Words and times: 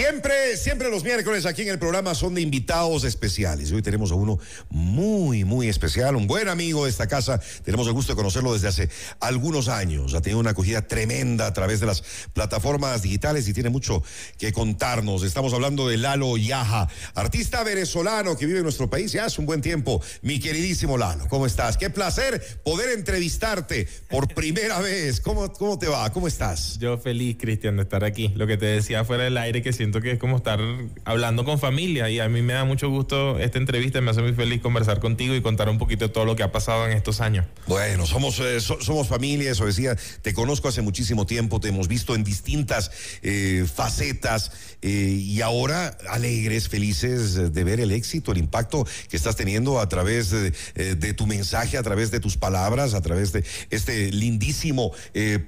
Siempre, 0.00 0.56
siempre 0.56 0.88
los 0.88 1.04
miércoles 1.04 1.44
aquí 1.44 1.60
en 1.60 1.68
el 1.68 1.78
programa 1.78 2.14
son 2.14 2.34
de 2.34 2.40
invitados 2.40 3.04
especiales. 3.04 3.70
Hoy 3.70 3.82
tenemos 3.82 4.10
a 4.10 4.14
uno 4.14 4.38
muy, 4.70 5.44
muy 5.44 5.68
especial, 5.68 6.16
un 6.16 6.26
buen 6.26 6.48
amigo 6.48 6.84
de 6.84 6.90
esta 6.90 7.06
casa. 7.06 7.38
Tenemos 7.64 7.86
el 7.86 7.92
gusto 7.92 8.12
de 8.12 8.16
conocerlo 8.16 8.54
desde 8.54 8.68
hace 8.68 8.88
algunos 9.20 9.68
años. 9.68 10.14
Ha 10.14 10.22
tenido 10.22 10.40
una 10.40 10.52
acogida 10.52 10.80
tremenda 10.80 11.46
a 11.46 11.52
través 11.52 11.80
de 11.80 11.86
las 11.86 12.02
plataformas 12.32 13.02
digitales 13.02 13.46
y 13.46 13.52
tiene 13.52 13.68
mucho 13.68 14.02
que 14.38 14.54
contarnos. 14.54 15.22
Estamos 15.22 15.52
hablando 15.52 15.86
de 15.86 15.98
Lalo 15.98 16.38
Yaja, 16.38 16.88
artista 17.14 17.62
venezolano 17.62 18.38
que 18.38 18.46
vive 18.46 18.60
en 18.60 18.64
nuestro 18.64 18.88
país 18.88 19.12
ya 19.12 19.26
hace 19.26 19.38
un 19.38 19.46
buen 19.46 19.60
tiempo. 19.60 20.02
Mi 20.22 20.40
queridísimo 20.40 20.96
Lalo, 20.96 21.28
¿cómo 21.28 21.44
estás? 21.44 21.76
Qué 21.76 21.90
placer 21.90 22.42
poder 22.64 22.96
entrevistarte 22.96 23.86
por 24.08 24.28
primera 24.32 24.80
vez. 24.80 25.20
¿Cómo, 25.20 25.52
cómo 25.52 25.78
te 25.78 25.88
va? 25.88 26.10
¿Cómo 26.10 26.26
estás? 26.26 26.78
Yo 26.78 26.96
feliz, 26.96 27.36
Cristian, 27.38 27.76
de 27.76 27.82
estar 27.82 28.02
aquí. 28.02 28.28
Lo 28.28 28.46
que 28.46 28.56
te 28.56 28.64
decía 28.64 29.04
fuera 29.04 29.24
del 29.24 29.36
aire 29.36 29.60
que 29.60 29.74
siento 29.74 29.89
que 29.98 30.12
es 30.12 30.18
como 30.18 30.36
estar 30.36 30.60
hablando 31.04 31.44
con 31.44 31.58
familia 31.58 32.08
y 32.08 32.20
a 32.20 32.28
mí 32.28 32.42
me 32.42 32.52
da 32.52 32.64
mucho 32.64 32.88
gusto 32.88 33.38
esta 33.40 33.58
entrevista, 33.58 34.00
me 34.00 34.12
hace 34.12 34.22
muy 34.22 34.32
feliz 34.32 34.60
conversar 34.60 35.00
contigo 35.00 35.34
y 35.34 35.42
contar 35.42 35.68
un 35.68 35.78
poquito 35.78 36.06
de 36.06 36.12
todo 36.12 36.24
lo 36.24 36.36
que 36.36 36.44
ha 36.44 36.52
pasado 36.52 36.86
en 36.86 36.92
estos 36.92 37.20
años. 37.20 37.46
Bueno, 37.66 38.06
somos, 38.06 38.38
eh, 38.38 38.60
somos 38.60 39.08
familia, 39.08 39.50
eso 39.50 39.66
decía, 39.66 39.96
te 40.22 40.32
conozco 40.32 40.68
hace 40.68 40.82
muchísimo 40.82 41.26
tiempo, 41.26 41.58
te 41.58 41.68
hemos 41.68 41.88
visto 41.88 42.14
en 42.14 42.22
distintas 42.22 42.92
eh, 43.22 43.66
facetas 43.72 44.52
eh, 44.82 44.88
y 44.88 45.40
ahora 45.40 45.96
alegres, 46.08 46.68
felices 46.68 47.52
de 47.52 47.64
ver 47.64 47.80
el 47.80 47.90
éxito, 47.90 48.32
el 48.32 48.38
impacto 48.38 48.86
que 49.08 49.16
estás 49.16 49.34
teniendo 49.34 49.80
a 49.80 49.88
través 49.88 50.30
de, 50.30 50.52
de 50.94 51.14
tu 51.14 51.26
mensaje, 51.26 51.76
a 51.78 51.82
través 51.82 52.10
de 52.10 52.20
tus 52.20 52.36
palabras, 52.36 52.94
a 52.94 53.00
través 53.00 53.32
de 53.32 53.44
este 53.70 54.12
lindísimo 54.12 54.92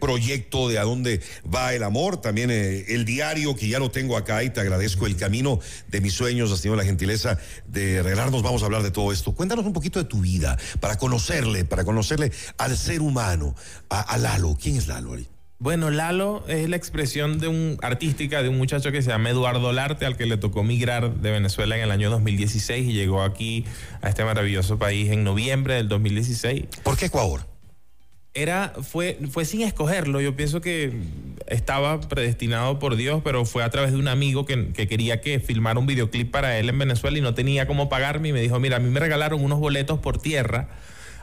proyecto 0.00 0.68
de 0.68 0.78
a 0.78 0.82
dónde 0.82 1.20
va 1.52 1.74
el 1.74 1.82
amor, 1.82 2.20
también 2.20 2.50
el 2.50 3.04
diario 3.04 3.54
que 3.56 3.68
ya 3.68 3.78
lo 3.78 3.90
tengo 3.90 4.16
acá 4.16 4.31
y 4.40 4.50
te 4.50 4.60
agradezco 4.60 5.06
el 5.06 5.16
camino 5.16 5.60
de 5.88 6.00
mis 6.00 6.14
sueños. 6.14 6.50
Has 6.52 6.62
tenido 6.62 6.76
la 6.76 6.84
gentileza 6.84 7.38
de 7.66 8.02
regalarnos. 8.02 8.42
Vamos 8.42 8.62
a 8.62 8.66
hablar 8.66 8.82
de 8.82 8.90
todo 8.90 9.12
esto. 9.12 9.32
Cuéntanos 9.32 9.66
un 9.66 9.72
poquito 9.72 9.98
de 9.98 10.06
tu 10.06 10.20
vida 10.20 10.56
para 10.80 10.96
conocerle, 10.96 11.64
para 11.64 11.84
conocerle 11.84 12.32
al 12.58 12.76
ser 12.76 13.02
humano, 13.02 13.54
a, 13.88 14.16
Lalo. 14.18 14.56
¿Quién 14.60 14.76
es 14.76 14.86
Lalo? 14.86 15.16
Bueno, 15.58 15.90
Lalo 15.90 16.44
es 16.48 16.68
la 16.68 16.76
expresión 16.76 17.38
de 17.38 17.48
un 17.48 17.78
artística 17.82 18.42
de 18.42 18.48
un 18.48 18.58
muchacho 18.58 18.90
que 18.90 19.02
se 19.02 19.10
llama 19.10 19.30
Eduardo 19.30 19.72
Larte, 19.72 20.06
al 20.06 20.16
que 20.16 20.26
le 20.26 20.36
tocó 20.36 20.64
migrar 20.64 21.14
de 21.16 21.30
Venezuela 21.30 21.76
en 21.76 21.82
el 21.82 21.90
año 21.90 22.10
2016 22.10 22.88
y 22.88 22.92
llegó 22.92 23.22
aquí 23.22 23.64
a 24.00 24.08
este 24.08 24.24
maravilloso 24.24 24.78
país 24.78 25.10
en 25.10 25.22
noviembre 25.22 25.74
del 25.74 25.88
2016. 25.88 26.66
¿Por 26.82 26.96
qué 26.96 27.06
Ecuador? 27.06 27.51
Era, 28.34 28.72
fue, 28.82 29.18
fue 29.30 29.44
sin 29.44 29.62
escogerlo. 29.62 30.20
Yo 30.20 30.34
pienso 30.34 30.60
que 30.60 30.92
estaba 31.46 32.00
predestinado 32.00 32.78
por 32.78 32.96
Dios, 32.96 33.20
pero 33.22 33.44
fue 33.44 33.62
a 33.62 33.70
través 33.70 33.92
de 33.92 33.98
un 33.98 34.08
amigo 34.08 34.46
que, 34.46 34.72
quería 34.72 35.20
que 35.20 35.38
filmara 35.38 35.78
un 35.78 35.86
videoclip 35.86 36.30
para 36.30 36.58
él 36.58 36.68
en 36.68 36.78
Venezuela 36.78 37.18
y 37.18 37.20
no 37.20 37.34
tenía 37.34 37.66
cómo 37.66 37.88
pagarme. 37.88 38.28
Y 38.28 38.32
me 38.32 38.40
dijo: 38.40 38.58
Mira, 38.58 38.76
a 38.76 38.80
mí 38.80 38.88
me 38.88 39.00
regalaron 39.00 39.44
unos 39.44 39.58
boletos 39.60 39.98
por 39.98 40.18
tierra 40.18 40.68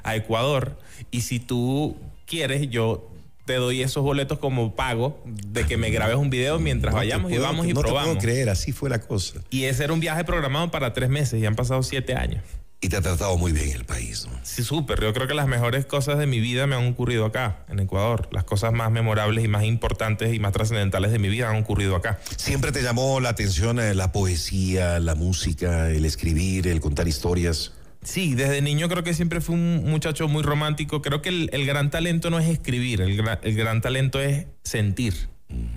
a 0.04 0.16
Ecuador. 0.16 0.78
Y 1.10 1.22
si 1.22 1.40
tú 1.40 1.98
quieres, 2.26 2.70
yo 2.70 3.10
te 3.46 3.56
doy 3.56 3.82
esos 3.82 4.04
boletos 4.04 4.38
como 4.38 4.76
pago 4.76 5.24
de 5.26 5.66
que 5.66 5.78
me 5.78 5.90
grabes 5.90 6.18
un 6.18 6.30
video 6.30 6.60
mientras 6.60 6.94
vayamos 6.94 7.32
y 7.32 7.40
vamos 7.40 7.66
y 7.66 7.74
probamos. 7.74 8.02
No 8.02 8.14
puedo 8.14 8.22
creer, 8.22 8.50
así 8.50 8.72
fue 8.72 8.92
la 8.92 9.00
cosa. 9.00 9.42
Y 9.50 9.64
ese 9.64 9.86
era 9.86 9.94
un 9.94 10.00
viaje 10.00 10.24
programado 10.24 10.70
para 10.70 10.94
tres 10.94 11.10
meses 11.10 11.42
y 11.42 11.46
han 11.48 11.56
pasado 11.56 11.82
siete 11.82 12.14
años. 12.14 12.44
Y 12.82 12.88
te 12.88 12.96
ha 12.96 13.02
tratado 13.02 13.38
muy 13.38 13.52
bien 13.52 13.72
el 13.72 13.84
país, 13.84 14.26
¿no? 14.26 14.40
Sí, 14.44 14.64
súper. 14.64 15.02
Yo 15.02 15.14
creo 15.14 15.28
que 15.28 15.34
las 15.34 15.48
mejores 15.48 15.86
cosas 15.86 16.18
de 16.18 16.28
mi 16.28 16.40
vida 16.40 16.66
me 16.66 16.76
han 16.76 16.88
ocurrido 16.88 17.26
acá, 17.26 17.66
en 17.68 17.80
Ecuador. 17.80 18.30
Las 18.32 18.46
cosas 18.46 18.72
más 18.72 18.90
memorables 18.90 19.44
y 19.44 19.50
más 19.50 19.66
importantes 19.66 20.34
y 20.34 20.40
más 20.40 20.54
trascendentales 20.54 21.12
de 21.12 21.20
mi 21.20 21.28
vida 21.28 21.50
han 21.50 21.58
ocurrido 21.58 21.98
acá. 21.98 22.20
¿Siempre 22.38 22.72
te 22.72 22.82
llamó 22.82 23.20
la 23.20 23.30
atención 23.30 23.80
eh, 23.80 23.94
la 23.96 24.14
poesía, 24.14 25.00
la 25.00 25.16
música, 25.16 25.90
el 25.90 26.06
escribir, 26.06 26.68
el 26.68 26.80
contar 26.80 27.10
historias? 27.10 27.74
Sí, 28.02 28.34
desde 28.34 28.62
niño 28.62 28.88
creo 28.88 29.04
que 29.04 29.14
siempre 29.14 29.42
fui 29.42 29.56
un 29.56 29.84
muchacho 29.90 30.30
muy 30.30 30.42
romántico. 30.42 31.02
Creo 31.02 31.22
que 31.22 31.50
el, 31.52 31.66
gran 31.66 31.90
talento 31.90 32.30
no 32.30 32.40
es 32.40 32.48
escribir, 32.48 33.02
el 33.02 33.56
gran 33.56 33.82
talento 33.82 34.22
es 34.22 34.48
sentir 34.64 35.28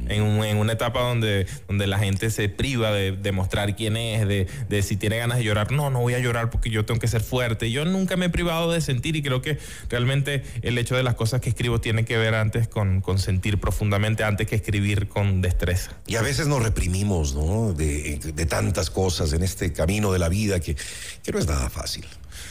en, 0.09 0.45
en, 0.45 0.57
una 0.57 0.73
etapa 0.73 1.01
donde, 1.01 1.47
donde 1.69 1.87
la 1.87 1.99
gente 1.99 2.31
se 2.31 2.49
priva 2.49 2.91
de, 2.93 3.13
de 3.13 3.33
mostrar 3.33 3.75
quién 3.77 3.97
es, 3.97 4.27
de, 4.27 4.47
de, 4.69 4.83
si 4.83 4.97
tiene 4.97 5.19
ganas 5.19 5.39
de 5.39 5.45
llorar. 5.45 5.73
No, 5.73 5.91
no 5.91 6.01
voy 6.01 6.15
a 6.15 6.19
llorar 6.19 6.51
porque 6.51 6.71
yo 6.71 6.85
tengo 6.85 7.01
que 7.01 7.09
ser 7.09 7.23
fuerte. 7.23 7.71
Yo 7.71 7.85
nunca 7.85 8.17
me 8.17 8.27
he 8.27 8.31
privado 8.31 8.73
de 8.73 8.81
sentir 8.81 9.17
y 9.17 9.23
creo 9.23 9.43
que 9.43 9.59
realmente 9.89 10.43
el 10.63 10.79
hecho 10.79 10.97
de 10.97 11.03
las 11.03 11.15
cosas 11.15 11.41
que 11.41 11.49
escribo 11.51 11.81
tiene 11.81 12.05
que 12.05 12.17
ver 12.17 12.35
antes 12.35 12.69
con, 12.69 13.01
con 13.01 13.19
sentir 13.19 13.59
profundamente 13.59 14.25
antes 14.25 14.47
que 14.47 14.57
escribir 14.57 15.09
con 15.09 15.41
destreza. 15.41 15.93
Y 16.07 16.17
a 16.17 16.23
veces 16.23 16.47
nos 16.47 16.63
reprimimos, 16.63 17.35
¿no? 17.35 17.73
De, 17.73 18.19
de 18.19 18.47
tantas 18.47 18.91
cosas 18.91 19.33
en 19.33 19.43
este 19.43 19.73
camino 19.73 20.13
de 20.13 20.19
la 20.19 20.29
vida 20.29 20.61
que, 20.61 20.77
que 21.23 21.33
no 21.33 21.39
es 21.39 21.47
nada 21.47 21.71
fácil. 21.71 22.05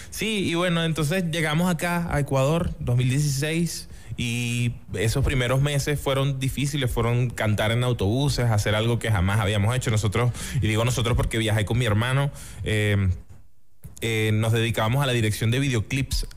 Sí, 0.10 0.50
y 0.50 0.56
bueno, 0.56 0.84
entonces 0.84 1.26
llegamos 1.32 1.70
acá 1.72 2.08
a 2.14 2.20
Ecuador 2.20 2.72
2016 2.80 3.88
y 4.22 4.74
esos 4.94 5.26
primeros 5.26 5.64
meses 5.64 6.00
fueron 6.00 6.40
difíciles, 6.40 6.92
fueron 6.92 7.32
cantar 7.32 7.72
en 7.72 7.84
autobuses, 7.84 8.52
hacer 8.52 8.76
algo 8.76 9.00
que 9.00 9.10
jamás 9.10 9.40
habíamos 9.40 9.76
hecho. 9.76 9.90
Nosotros, 9.90 10.32
y 10.62 10.68
digo 10.68 10.86
nosotros 10.86 11.18
porque 11.18 11.40
viajé 11.40 11.66
con 11.66 11.80
mi 11.80 11.86
hermano, 11.86 12.30
eh, 12.64 13.10
eh, 14.02 14.30
nos 14.32 14.52
dedicábamos 14.52 15.02
a 15.02 15.08
la 15.08 15.14
dirección 15.14 15.50
de 15.50 15.58
videoclips 15.58 16.28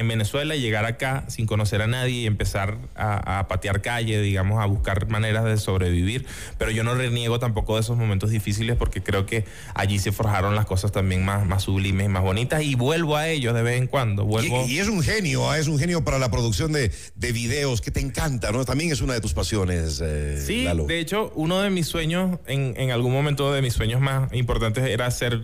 en 0.00 0.08
Venezuela 0.08 0.56
y 0.56 0.60
llegar 0.60 0.84
acá 0.86 1.24
sin 1.28 1.46
conocer 1.46 1.82
a 1.82 1.86
nadie 1.86 2.22
y 2.22 2.26
empezar 2.26 2.78
a, 2.94 3.46
patear 3.48 3.82
calle, 3.82 4.20
digamos, 4.20 4.60
a 4.60 4.66
buscar 4.66 5.08
maneras 5.08 5.44
de 5.44 5.56
sobrevivir. 5.56 6.26
Pero 6.58 6.70
yo 6.70 6.84
no 6.84 6.94
reniego 6.94 7.38
tampoco 7.38 7.74
de 7.74 7.82
esos 7.82 7.96
momentos 7.96 8.30
difíciles 8.30 8.76
porque 8.76 9.02
creo 9.02 9.26
que 9.26 9.44
allí 9.74 9.98
se 9.98 10.12
forjaron 10.12 10.54
las 10.54 10.66
cosas 10.66 10.92
también 10.92 11.24
más, 11.24 11.46
más 11.46 11.64
sublimes 11.64 12.06
y 12.06 12.08
más 12.08 12.22
bonitas 12.22 12.62
y 12.62 12.74
vuelvo 12.74 13.16
a 13.16 13.28
ellos 13.28 13.54
de 13.54 13.62
vez 13.62 13.78
en 13.78 13.86
cuando. 13.86 14.24
Vuelvo... 14.24 14.66
Y, 14.66 14.78
es 14.78 14.88
un 14.88 15.02
genio, 15.02 15.50
¿ah? 15.50 15.58
es 15.58 15.68
un 15.68 15.78
genio 15.78 16.04
para 16.04 16.18
la 16.18 16.30
producción 16.30 16.72
de, 16.72 16.90
de, 17.14 17.32
videos 17.32 17.80
que 17.80 17.90
te 17.90 18.00
encanta, 18.00 18.50
¿no? 18.52 18.64
También 18.64 18.90
es 18.90 19.00
una 19.00 19.14
de 19.14 19.20
tus 19.20 19.34
pasiones. 19.34 20.00
Eh, 20.02 20.42
sí, 20.44 20.66
de 20.86 20.98
hecho, 20.98 21.32
uno 21.34 21.60
de 21.60 21.70
mis 21.70 21.86
sueños, 21.86 22.38
en, 22.46 22.74
en, 22.76 22.90
algún 22.90 23.12
momento 23.12 23.52
de 23.52 23.62
mis 23.62 23.74
sueños 23.74 24.00
más 24.00 24.32
importantes 24.32 24.84
era 24.84 25.10
ser 25.10 25.42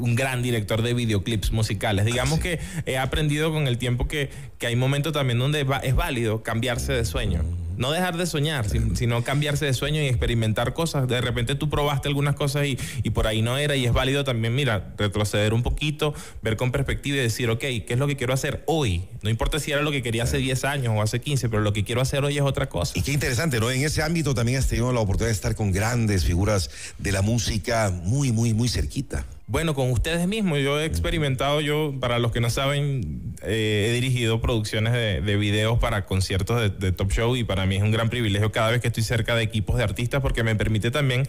un 0.00 0.14
gran 0.14 0.42
director 0.42 0.82
de 0.82 0.94
videoclips 0.94 1.52
musicales. 1.52 2.04
Digamos 2.04 2.38
ah, 2.38 2.42
que 2.42 2.60
he 2.86 2.98
aprendido 2.98 3.52
con 3.52 3.66
el 3.66 3.78
tiempo 3.82 4.06
que, 4.06 4.30
que 4.58 4.68
hay 4.68 4.76
momentos 4.76 5.12
también 5.12 5.40
donde 5.40 5.66
es 5.82 5.96
válido 5.96 6.44
cambiarse 6.44 6.92
de 6.92 7.04
sueño. 7.04 7.42
No 7.76 7.90
dejar 7.90 8.16
de 8.16 8.26
soñar, 8.26 8.64
sino 8.68 9.24
cambiarse 9.24 9.64
de 9.64 9.74
sueño 9.74 10.00
y 10.00 10.06
experimentar 10.06 10.72
cosas. 10.72 11.08
De 11.08 11.20
repente 11.20 11.56
tú 11.56 11.68
probaste 11.68 12.06
algunas 12.06 12.36
cosas 12.36 12.66
y, 12.66 12.78
y, 13.02 13.10
por 13.10 13.26
ahí 13.26 13.42
no 13.42 13.58
era 13.58 13.74
y 13.74 13.84
es 13.84 13.92
válido 13.92 14.22
también, 14.22 14.54
mira, 14.54 14.94
retroceder 14.96 15.52
un 15.52 15.64
poquito, 15.64 16.14
ver 16.42 16.56
con 16.56 16.70
perspectiva 16.70 17.16
y 17.16 17.20
decir, 17.20 17.50
ok, 17.50 17.58
¿qué 17.58 17.86
es 17.88 17.98
lo 17.98 18.06
que 18.06 18.14
quiero 18.14 18.32
hacer 18.32 18.62
hoy? 18.66 19.02
No 19.22 19.30
importa 19.30 19.58
si 19.58 19.72
era 19.72 19.82
lo 19.82 19.90
que 19.90 20.00
quería 20.00 20.22
hace 20.22 20.36
10 20.36 20.64
años 20.64 20.94
o 20.96 21.02
hace 21.02 21.20
15, 21.20 21.48
pero 21.48 21.62
lo 21.62 21.72
que 21.72 21.82
quiero 21.82 22.00
hacer 22.00 22.22
hoy 22.22 22.36
es 22.36 22.44
otra 22.44 22.68
cosa. 22.68 22.92
Y 22.94 23.02
qué 23.02 23.10
interesante, 23.10 23.58
¿no? 23.58 23.68
En 23.68 23.82
ese 23.82 24.00
ámbito 24.04 24.32
también 24.32 24.58
has 24.58 24.68
tenido 24.68 24.92
la 24.92 25.00
oportunidad 25.00 25.30
de 25.30 25.34
estar 25.34 25.56
con 25.56 25.72
grandes 25.72 26.24
figuras 26.24 26.70
de 26.98 27.10
la 27.10 27.22
música 27.22 27.90
muy, 27.90 28.30
muy, 28.30 28.54
muy 28.54 28.68
cerquita. 28.68 29.26
Bueno, 29.52 29.74
con 29.74 29.90
ustedes 29.90 30.26
mismos. 30.26 30.60
Yo 30.60 30.80
he 30.80 30.86
experimentado, 30.86 31.60
yo, 31.60 31.92
para 32.00 32.18
los 32.18 32.32
que 32.32 32.40
no 32.40 32.48
saben, 32.48 33.34
eh, 33.42 33.88
he 33.90 33.92
dirigido 33.92 34.40
producciones 34.40 34.94
de, 34.94 35.20
de 35.20 35.36
videos 35.36 35.78
para 35.78 36.06
conciertos 36.06 36.58
de, 36.58 36.70
de, 36.70 36.90
Top 36.90 37.12
Show 37.12 37.36
y 37.36 37.44
para 37.44 37.66
mí 37.66 37.76
es 37.76 37.82
un 37.82 37.90
gran 37.90 38.08
privilegio 38.08 38.50
cada 38.50 38.70
vez 38.70 38.80
que 38.80 38.88
estoy 38.88 39.02
cerca 39.02 39.36
de 39.36 39.42
equipos 39.42 39.76
de 39.76 39.84
artistas 39.84 40.22
porque 40.22 40.42
me 40.42 40.56
permite 40.56 40.90
también 40.90 41.28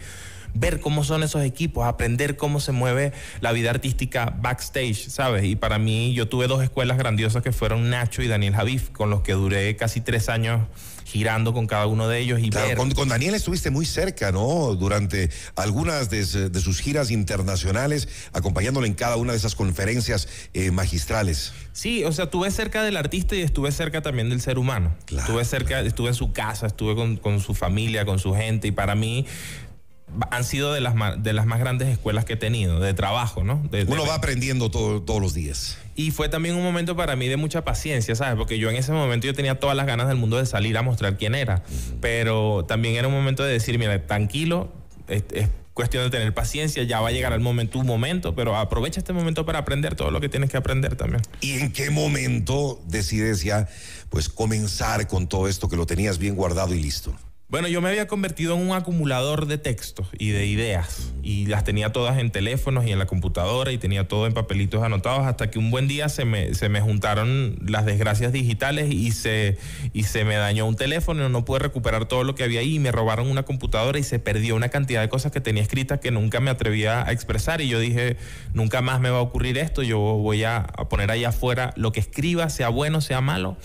ver 0.54 0.80
cómo 0.80 1.04
son 1.04 1.24
esos 1.24 1.44
equipos, 1.44 1.86
aprender 1.86 2.38
cómo 2.38 2.60
se 2.60 2.72
mueve 2.72 3.14
la 3.42 3.52
vida 3.52 3.70
artística 3.70 4.36
backstage, 4.42 5.10
¿sabes? 5.10 5.44
Y 5.46 5.56
para 5.56 5.80
mí, 5.80 6.14
yo 6.14 6.28
tuve 6.28 6.48
dos 6.48 6.64
escuelas 6.64 6.98
grandiosas 6.98 7.44
que 7.44 7.52
fueron 7.52 7.90
Nacho 7.90 8.22
y 8.22 8.28
Daniel 8.28 8.56
Javif, 8.56 8.90
con 8.90 9.10
los 9.10 9.22
que 9.22 9.34
duré 9.34 9.76
casi 9.76 10.02
tres 10.02 10.30
años 10.30 10.62
girando 11.06 11.54
con 11.54 11.68
cada 11.68 11.86
uno 11.86 12.08
de 12.08 12.20
ellos 12.20 12.40
y 12.40 12.50
ver. 12.50 12.76
Con, 12.76 13.08
Daniel 13.08 13.36
estuviste 13.36 13.70
muy 13.70 13.86
cerca, 13.86 14.32
¿no? 14.32 14.74
Durante 14.76 15.30
algunas 15.56 16.10
de, 16.10 16.26
sus 16.26 16.80
giras 16.80 17.12
internacionales, 17.12 18.08
acompañándolo 18.34 18.88
en 18.88 18.96
cada 18.96 19.18
una 19.18 19.34
de 19.34 19.38
esas 19.38 19.54
conferencias 19.54 20.28
eh, 20.54 20.72
magistrales. 20.72 21.54
Sí, 21.72 22.04
o 22.04 22.12
sea, 22.12 22.26
estuve 22.26 22.50
cerca 22.50 22.82
del 22.82 22.98
artista 22.98 23.36
y 23.36 23.42
estuve 23.42 23.72
cerca 23.72 24.02
también 24.02 24.30
del 24.30 24.42
ser 24.42 24.58
humano. 24.58 24.96
estuve 25.16 25.46
cerca, 25.46 25.82
estuve 25.82 26.10
en 26.10 26.16
su 26.16 26.32
casa, 26.32 26.68
estuve 26.68 26.96
con, 26.96 27.18
con 27.18 27.40
su 27.42 27.54
familia, 27.54 28.06
con 28.06 28.18
su 28.18 28.34
gente 28.34 28.70
y 28.70 28.72
para 28.72 28.96
mí 28.96 29.28
han 30.32 30.44
sido 30.44 30.74
de 30.74 30.82
las, 30.82 30.96
de 31.22 31.34
las 31.34 31.46
más 31.46 31.60
grandes 31.60 31.88
escuelas 31.88 32.26
que 32.26 32.34
he 32.34 32.38
tenido, 32.38 32.80
de 32.80 32.94
trabajo, 32.94 33.44
¿no? 33.44 33.62
Uno 33.88 34.06
va 34.06 34.16
aprendiendo 34.16 34.70
todos 34.70 35.22
los 35.22 35.34
días. 35.34 35.78
Y 35.96 36.12
fue 36.12 36.30
también 36.30 36.56
un 36.56 36.64
momento 36.64 36.96
para 36.96 37.16
mí 37.16 37.28
de 37.28 37.38
mucha 37.38 37.64
paciencia, 37.64 38.16
¿sabes? 38.16 38.36
Porque 38.36 38.58
yo 38.58 38.70
en 38.70 38.76
ese 38.76 38.92
momento 38.92 39.28
yo 39.28 39.34
tenía 39.34 39.60
todas 39.60 39.76
las 39.76 39.86
ganas 39.86 40.08
del 40.08 40.18
mundo 40.18 40.38
de 40.38 40.46
salir 40.46 40.78
a 40.78 40.82
mostrar 40.82 41.18
quién 41.18 41.36
era, 41.36 41.64
pero 42.02 42.66
también 42.68 42.96
era 42.96 43.08
un 43.08 43.14
momento 43.14 43.44
de 43.44 43.54
decir, 43.54 43.78
mira, 43.78 44.06
tranquilo, 44.06 44.72
cuestión 45.74 46.04
de 46.04 46.10
tener 46.10 46.34
paciencia, 46.34 46.84
ya 46.84 47.00
va 47.02 47.10
a 47.10 47.12
llegar 47.12 47.34
el 47.34 47.40
momento, 47.40 47.80
un 47.80 47.88
momento, 47.88 48.36
pero 48.36 48.56
aprovecha 48.56 49.00
este 49.00 49.14
momento 49.14 49.46
para 49.46 49.60
aprender 49.60 49.96
todo 49.96 50.12
lo 50.12 50.22
que 50.22 50.30
tienes 50.30 50.50
que 50.50 50.58
aprender 50.58 50.96
también. 50.96 51.22
¿Y 51.42 51.54
en 51.54 51.72
qué 51.72 51.90
momento 51.90 52.82
decides 52.88 53.44
ya 53.44 53.68
pues 54.10 54.30
comenzar 54.30 55.08
con 55.08 55.28
todo 55.28 55.48
esto 55.48 55.70
que 55.70 55.76
lo 55.76 55.86
tenías 55.86 56.18
bien 56.18 56.36
guardado 56.36 56.74
y 56.74 56.82
listo? 56.82 57.16
Bueno, 57.54 57.68
yo 57.68 57.82
me 57.82 57.90
había 57.90 58.08
convertido 58.08 58.56
en 58.56 58.62
un 58.62 58.76
acumulador 58.76 59.46
de 59.46 59.60
textos 59.60 60.08
y 60.18 60.32
de 60.32 60.48
ideas 60.48 61.14
y 61.22 61.46
las 61.46 61.64
tenía 61.64 61.92
todas 61.92 62.18
en 62.18 62.32
teléfonos 62.32 62.84
y 62.88 62.92
en 62.92 62.98
la 62.98 63.06
computadora 63.06 63.72
y 63.72 63.78
tenía 63.78 64.08
todo 64.08 64.26
en 64.26 64.34
papelitos 64.34 64.82
anotados 64.82 65.28
hasta 65.28 65.52
que 65.52 65.60
un 65.60 65.70
buen 65.70 65.88
día 65.88 66.10
se 66.10 66.26
me, 66.26 66.56
se 66.56 66.68
me 66.68 66.82
juntaron 66.82 67.58
las 67.64 67.86
desgracias 67.86 68.32
digitales 68.32 68.92
y 68.92 69.12
se, 69.12 69.60
y 69.94 70.06
se 70.06 70.26
me 70.26 70.34
dañó 70.36 70.66
un 70.66 70.76
teléfono, 70.76 71.30
no 71.30 71.46
pude 71.46 71.60
recuperar 71.60 72.08
todo 72.08 72.24
lo 72.24 72.34
que 72.34 72.44
había 72.44 72.62
ahí 72.62 72.74
y 72.74 72.80
me 72.80 72.92
robaron 72.92 73.30
una 73.30 73.44
computadora 73.44 74.00
y 74.00 74.04
se 74.04 74.18
perdió 74.18 74.56
una 74.56 74.70
cantidad 74.70 75.02
de 75.02 75.10
cosas 75.10 75.32
que 75.32 75.40
tenía 75.40 75.62
escritas 75.62 76.00
que 76.00 76.10
nunca 76.10 76.40
me 76.40 76.50
atrevía 76.50 77.08
a 77.08 77.12
expresar 77.12 77.62
y 77.62 77.68
yo 77.68 77.80
dije, 77.80 78.18
nunca 78.56 78.82
más 78.82 79.00
me 79.00 79.12
va 79.12 79.20
a 79.20 79.22
ocurrir 79.22 79.60
esto, 79.60 79.84
yo 79.84 80.00
voy 80.00 80.44
a, 80.44 80.64
poner 80.90 81.12
ahí 81.12 81.24
afuera 81.24 81.72
lo 81.76 81.92
que 81.92 82.00
escriba, 82.00 82.50
sea 82.50 82.70
bueno, 82.70 83.00
sea 83.00 83.22
malo 83.22 83.58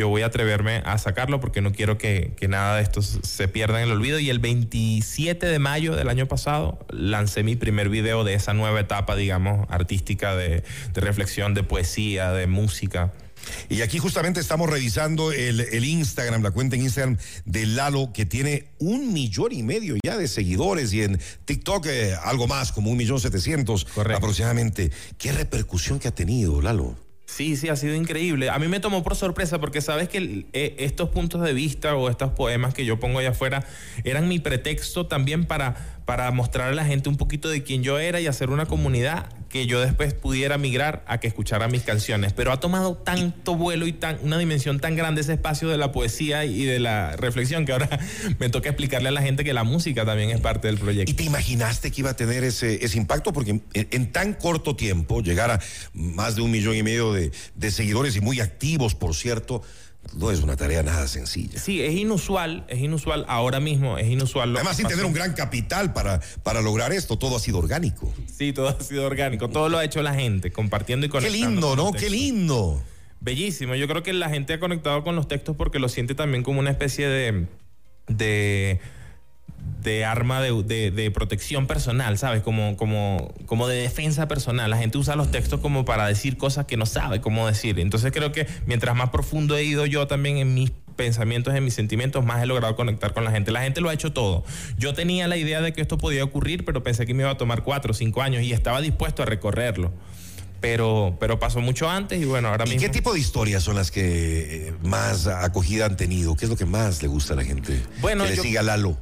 yo 0.00 0.08
voy 0.08 0.22
a 0.22 0.26
atreverme 0.26 0.80
a 0.86 0.96
sacarlo 0.96 1.40
porque 1.40 1.60
no 1.60 1.72
quiero 1.72 1.98
que, 1.98 2.34
nada 2.48 2.76
de 2.76 2.82
esto 2.82 3.02
se 3.02 3.48
pierda 3.48 3.82
en 3.82 3.88
el 3.88 3.92
olvido. 3.92 4.18
Y 4.18 4.30
el 4.30 4.38
27 4.38 5.44
de 5.44 5.58
mayo 5.58 5.94
del 5.94 6.08
año 6.08 6.26
pasado 6.26 6.78
lancé 6.88 7.42
mi 7.42 7.54
primer 7.54 7.90
video 7.90 8.24
de 8.24 8.32
esa 8.32 8.54
nueva 8.54 8.80
etapa, 8.80 9.14
digamos, 9.14 9.66
artística 9.68 10.34
de, 10.34 10.64
reflexión, 10.94 11.52
de 11.52 11.64
poesía, 11.64 12.32
de 12.32 12.46
música. 12.46 13.12
Y 13.68 13.82
aquí 13.82 13.98
justamente 13.98 14.40
estamos 14.40 14.70
revisando 14.70 15.32
el, 15.32 15.84
Instagram, 15.84 16.42
la 16.42 16.50
cuenta 16.50 16.76
en 16.76 16.82
Instagram 16.82 17.18
de 17.44 17.66
Lalo, 17.66 18.10
que 18.14 18.24
tiene 18.24 18.70
un 18.78 19.12
millón 19.12 19.52
y 19.52 19.62
medio 19.62 19.96
ya 20.02 20.16
de 20.16 20.28
seguidores 20.28 20.94
y 20.94 21.02
en 21.02 21.20
TikTok 21.44 21.86
eh, 21.86 22.14
algo 22.24 22.46
más, 22.46 22.72
como 22.72 22.90
un 22.90 22.96
millón 22.96 23.20
setecientos 23.20 23.86
aproximadamente. 23.96 24.90
¿Qué 25.18 25.32
repercusión 25.32 25.98
que 25.98 26.08
ha 26.08 26.14
tenido, 26.14 26.62
Lalo? 26.62 27.09
Sí, 27.30 27.56
sí, 27.56 27.68
ha 27.68 27.76
sido 27.76 27.94
increíble. 27.94 28.50
A 28.50 28.58
mí 28.58 28.66
me 28.66 28.80
tomó 28.80 29.04
por 29.04 29.14
sorpresa 29.14 29.60
porque 29.60 29.80
sabes 29.80 30.08
que 30.08 30.46
eh, 30.52 30.74
estos 30.78 31.10
puntos 31.10 31.42
de 31.42 31.52
vista 31.52 31.94
o 31.94 32.10
estos 32.10 32.32
poemas 32.32 32.74
que 32.74 32.84
yo 32.84 32.98
pongo 32.98 33.20
allá 33.20 33.30
afuera 33.30 33.64
eran 34.04 34.28
mi 34.28 34.40
pretexto 34.40 35.06
también 35.06 35.44
para 35.44 36.00
para 36.10 36.28
mostrar 36.32 36.70
a 36.70 36.74
la 36.74 36.84
gente 36.84 37.08
un 37.08 37.16
poquito 37.16 37.48
de 37.48 37.62
quién 37.62 37.84
yo 37.84 38.00
era 38.00 38.20
y 38.20 38.26
hacer 38.26 38.50
una 38.50 38.66
comunidad 38.66 39.26
que 39.50 39.66
yo 39.66 39.80
después 39.80 40.14
pudiera 40.14 40.58
migrar 40.58 41.04
a 41.06 41.18
que 41.18 41.26
escuchara 41.26 41.66
mis 41.68 41.82
canciones. 41.82 42.32
Pero 42.32 42.52
ha 42.52 42.60
tomado 42.60 42.96
tanto 42.96 43.56
vuelo 43.56 43.86
y 43.88 43.92
tan, 43.92 44.18
una 44.22 44.38
dimensión 44.38 44.78
tan 44.78 44.94
grande 44.94 45.20
ese 45.20 45.34
espacio 45.34 45.68
de 45.68 45.76
la 45.76 45.90
poesía 45.90 46.44
y 46.44 46.64
de 46.64 46.78
la 46.78 47.16
reflexión 47.16 47.66
que 47.66 47.72
ahora 47.72 47.88
me 48.38 48.48
toca 48.48 48.68
explicarle 48.68 49.08
a 49.08 49.12
la 49.12 49.22
gente 49.22 49.42
que 49.42 49.52
la 49.52 49.64
música 49.64 50.06
también 50.06 50.30
es 50.30 50.40
parte 50.40 50.68
del 50.68 50.78
proyecto. 50.78 51.10
¿Y 51.10 51.14
te 51.14 51.24
imaginaste 51.24 51.90
que 51.90 52.00
iba 52.00 52.10
a 52.10 52.16
tener 52.16 52.44
ese, 52.44 52.84
ese 52.84 52.96
impacto? 52.96 53.32
Porque 53.32 53.60
en, 53.74 54.12
tan 54.12 54.34
corto 54.34 54.76
tiempo, 54.76 55.20
llegar 55.20 55.50
a 55.50 55.60
más 55.92 56.36
de 56.36 56.42
un 56.42 56.52
millón 56.52 56.76
y 56.76 56.84
medio 56.84 57.12
de, 57.12 57.32
de 57.56 57.70
seguidores 57.72 58.14
y 58.14 58.20
muy 58.20 58.40
activos, 58.40 58.94
por 58.94 59.16
cierto, 59.16 59.62
no 60.14 60.30
es 60.30 60.40
una 60.40 60.56
tarea 60.56 60.82
nada 60.82 61.06
sencilla. 61.08 61.58
Sí, 61.60 61.82
es 61.82 61.94
inusual, 61.94 62.64
es 62.68 62.80
inusual 62.80 63.24
ahora 63.28 63.60
mismo, 63.60 63.98
es 63.98 64.08
inusual. 64.08 64.54
Además, 64.56 64.76
sin 64.76 64.86
tener 64.86 65.04
un 65.04 65.12
gran 65.12 65.34
capital 65.34 65.92
para, 65.92 66.20
para 66.42 66.62
lograr 66.62 66.92
esto, 66.92 67.18
todo 67.18 67.36
ha 67.36 67.40
sido 67.40 67.58
orgánico. 67.58 68.12
Sí, 68.40 68.54
todo 68.54 68.68
ha 68.68 68.80
sido 68.80 69.04
orgánico, 69.04 69.50
todo 69.50 69.68
lo 69.68 69.76
ha 69.76 69.84
hecho 69.84 70.00
la 70.00 70.14
gente, 70.14 70.50
compartiendo 70.50 71.04
y 71.04 71.10
conectando. 71.10 71.46
Qué 71.46 71.46
lindo, 71.46 71.76
¿no? 71.76 71.92
Qué 71.92 72.08
lindo. 72.08 72.82
Bellísimo, 73.20 73.74
yo 73.74 73.86
creo 73.86 74.02
que 74.02 74.14
la 74.14 74.30
gente 74.30 74.54
ha 74.54 74.58
conectado 74.58 75.04
con 75.04 75.14
los 75.14 75.28
textos 75.28 75.56
porque 75.56 75.78
lo 75.78 75.90
siente 75.90 76.14
también 76.14 76.42
como 76.42 76.58
una 76.58 76.70
especie 76.70 77.06
de... 77.06 77.48
de 78.08 78.80
de 79.82 80.04
arma 80.04 80.40
de, 80.40 81.10
protección 81.12 81.66
personal, 81.66 82.16
¿sabes? 82.16 82.42
Como, 82.42 82.76
como, 82.76 83.34
como 83.46 83.68
de 83.68 83.76
defensa 83.76 84.28
personal. 84.28 84.70
La 84.70 84.78
gente 84.78 84.96
usa 84.98 85.16
los 85.16 85.30
textos 85.30 85.60
como 85.60 85.84
para 85.84 86.06
decir 86.06 86.38
cosas 86.38 86.66
que 86.66 86.76
no 86.76 86.86
sabe 86.86 87.20
cómo 87.20 87.46
decir. 87.46 87.78
Entonces 87.78 88.12
creo 88.12 88.32
que 88.32 88.46
mientras 88.66 88.96
más 88.96 89.10
profundo 89.10 89.56
he 89.56 89.64
ido 89.64 89.86
yo 89.86 90.06
también 90.06 90.38
en 90.38 90.54
mis 90.54 90.72
pensamientos, 91.00 91.54
en 91.54 91.64
mis 91.64 91.72
sentimientos, 91.72 92.22
más 92.22 92.42
he 92.42 92.46
logrado 92.46 92.76
conectar 92.76 93.14
con 93.14 93.24
la 93.24 93.30
gente. 93.30 93.50
La 93.50 93.62
gente 93.62 93.80
lo 93.80 93.88
ha 93.88 93.94
hecho 93.94 94.12
todo. 94.12 94.44
Yo 94.76 94.92
tenía 94.92 95.28
la 95.28 95.38
idea 95.38 95.62
de 95.62 95.72
que 95.72 95.80
esto 95.80 95.96
podía 95.96 96.22
ocurrir, 96.22 96.66
pero 96.66 96.82
pensé 96.82 97.06
que 97.06 97.14
me 97.14 97.22
iba 97.22 97.30
a 97.30 97.38
tomar 97.38 97.64
cuatro 97.64 97.92
o 97.92 97.94
cinco 97.94 98.20
años 98.20 98.42
y 98.42 98.52
estaba 98.52 98.82
dispuesto 98.82 99.22
a 99.22 99.24
recorrerlo. 99.24 99.92
Pero, 100.60 101.16
pero 101.18 101.38
pasó 101.38 101.60
mucho 101.60 101.88
antes 101.88 102.20
y 102.20 102.26
bueno, 102.26 102.48
ahora 102.48 102.66
mismo. 102.66 102.78
¿Y 102.78 102.84
qué 102.84 102.90
tipo 102.90 103.14
de 103.14 103.18
historias 103.18 103.62
son 103.62 103.76
las 103.76 103.90
que 103.90 104.68
eh, 104.68 104.74
más 104.82 105.26
acogida 105.26 105.86
han 105.86 105.96
tenido? 105.96 106.36
¿Qué 106.36 106.44
es 106.44 106.50
lo 106.50 106.56
que 106.56 106.66
más 106.66 107.00
le 107.00 107.08
gusta 107.08 107.32
a 107.32 107.36
la 107.36 107.44
gente? 107.44 107.80
Bueno, 108.02 108.24
que 108.24 108.30
le 108.30 108.36
siga 108.36 108.62
Lalo 108.62 108.98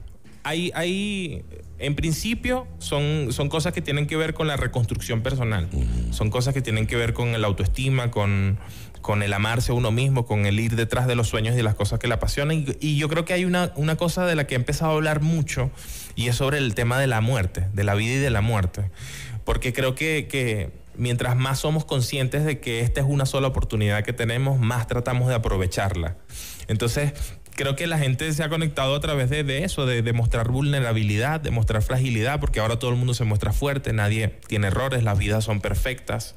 hay, 0.49 1.45
en 1.79 1.95
principio, 1.95 2.67
son, 2.79 3.29
son 3.31 3.49
cosas 3.49 3.73
que 3.73 3.83
tienen 3.83 4.06
que 4.06 4.17
ver 4.17 4.35
con 4.35 4.47
la 4.47 4.56
reconstrucción 4.56 5.23
personal. 5.23 5.69
Son 6.11 6.31
cosas 6.31 6.55
que 6.55 6.62
tienen 6.62 6.87
que 6.87 6.97
ver 6.97 7.12
con 7.12 7.29
el 7.29 7.45
autoestima, 7.45 8.11
con, 8.11 8.59
con 9.00 9.23
el 9.23 9.33
amarse 9.33 9.73
a 9.73 9.75
uno 9.75 9.91
mismo, 9.91 10.27
con 10.27 10.47
el 10.47 10.61
ir 10.61 10.77
detrás 10.77 11.06
de 11.06 11.15
los 11.15 11.29
sueños 11.29 11.55
y 11.55 11.56
de 11.56 11.62
las 11.62 11.75
cosas 11.75 11.99
que 11.99 12.09
le 12.09 12.15
apasionan. 12.15 12.65
Y, 12.81 12.97
yo 12.99 13.09
creo 13.09 13.25
que 13.25 13.33
hay 13.33 13.45
una, 13.45 13.73
una, 13.77 13.97
cosa 13.97 14.27
de 14.27 14.35
la 14.35 14.47
que 14.47 14.55
he 14.55 14.56
empezado 14.56 14.93
a 14.93 14.95
hablar 14.95 15.21
mucho 15.21 15.71
y 16.15 16.29
es 16.29 16.37
sobre 16.37 16.59
el 16.59 16.75
tema 16.75 16.99
de 16.99 17.06
la 17.06 17.21
muerte, 17.21 17.69
de 17.73 17.85
la 17.85 17.95
vida 17.95 18.15
y 18.15 18.19
de 18.19 18.31
la 18.31 18.41
muerte. 18.41 18.91
Porque 19.45 19.73
creo 19.73 19.95
que, 19.95 20.29
que 20.29 20.71
mientras 20.97 21.37
más 21.37 21.61
somos 21.61 21.85
conscientes 21.85 22.45
de 22.45 22.61
que 22.61 22.81
esta 22.81 23.00
es 23.00 23.06
una 23.09 23.25
sola 23.25 23.49
oportunidad 23.49 24.05
que 24.05 24.12
tenemos, 24.12 24.59
más 24.59 24.87
tratamos 24.87 25.29
de 25.29 25.35
aprovecharla. 25.35 26.17
Entonces, 26.67 27.12
creo 27.59 27.75
que 27.75 27.89
la 27.89 27.99
gente 27.99 28.33
se 28.33 28.45
ha 28.45 28.49
conectado 28.49 28.95
a 28.95 29.00
través 29.00 29.31
de, 29.31 29.65
eso, 29.65 29.85
de, 29.85 30.03
de, 30.03 30.12
mostrar 30.12 30.49
vulnerabilidad, 30.49 31.41
de 31.41 31.50
mostrar 31.50 31.83
fragilidad, 31.83 32.39
porque 32.39 32.61
ahora 32.61 32.79
todo 32.79 32.93
el 32.93 32.97
mundo 32.97 33.15
se 33.15 33.25
muestra 33.25 33.53
fuerte, 33.53 33.93
nadie 33.93 34.29
tiene 34.47 34.69
errores, 34.69 35.03
las 35.03 35.19
vidas 35.19 35.45
son 35.45 35.61
perfectas. 35.61 36.37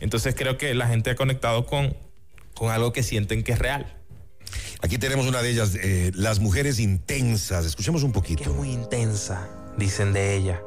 Entonces 0.00 0.34
creo 0.34 0.56
que 0.56 0.74
la 0.74 0.86
gente 0.86 1.10
ha 1.10 1.14
conectado 1.14 1.66
con, 1.66 1.94
con 2.62 2.70
algo 2.70 2.92
que 2.92 3.02
sienten 3.02 3.42
que 3.42 3.50
es 3.50 3.58
real. 3.58 3.92
Aquí 4.82 4.96
tenemos 4.96 5.26
una 5.26 5.42
de 5.42 5.50
ellas, 5.50 5.74
eh, 5.74 6.12
las 6.14 6.38
mujeres 6.38 6.78
intensas. 6.78 7.66
Escuchemos 7.66 8.04
un 8.04 8.12
poquito. 8.12 8.44
es 8.44 8.50
muy 8.50 8.70
intensa, 8.70 9.48
dicen 9.76 10.12
de 10.12 10.36
ella, 10.36 10.62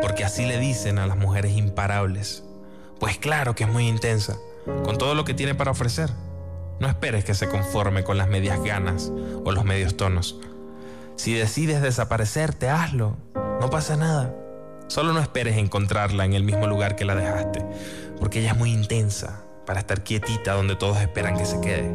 porque 0.00 0.24
así 0.24 0.46
le 0.46 0.58
dicen 0.58 0.98
a 0.98 1.06
las 1.06 1.18
mujeres 1.18 1.54
imparables. 1.54 2.44
Pues 2.98 3.18
claro 3.18 3.54
que 3.54 3.64
es 3.64 3.70
muy 3.70 3.86
intensa, 3.86 4.38
con 4.84 4.96
todo 4.96 5.14
lo 5.14 5.26
que 5.26 5.34
tiene 5.34 5.54
para 5.54 5.70
ofrecer. 5.70 6.10
No 6.80 6.88
esperes 6.88 7.26
que 7.26 7.34
se 7.34 7.46
conforme 7.46 8.04
con 8.04 8.16
las 8.16 8.28
medias 8.28 8.64
ganas 8.64 9.12
o 9.44 9.52
los 9.52 9.66
medios 9.66 9.98
tonos. 9.98 10.40
Si 11.16 11.34
decides 11.34 11.82
desaparecerte, 11.82 12.70
hazlo. 12.70 13.18
No 13.60 13.68
pasa 13.68 13.98
nada. 13.98 14.34
Solo 14.86 15.12
no 15.12 15.20
esperes 15.20 15.58
encontrarla 15.58 16.24
en 16.24 16.32
el 16.32 16.42
mismo 16.42 16.66
lugar 16.66 16.96
que 16.96 17.04
la 17.04 17.14
dejaste, 17.14 17.62
porque 18.18 18.40
ella 18.40 18.52
es 18.52 18.56
muy 18.56 18.72
intensa 18.72 19.44
para 19.68 19.80
estar 19.80 20.02
quietita 20.02 20.54
donde 20.54 20.76
todos 20.76 20.96
esperan 20.96 21.36
que 21.36 21.44
se 21.44 21.60
quede. 21.60 21.92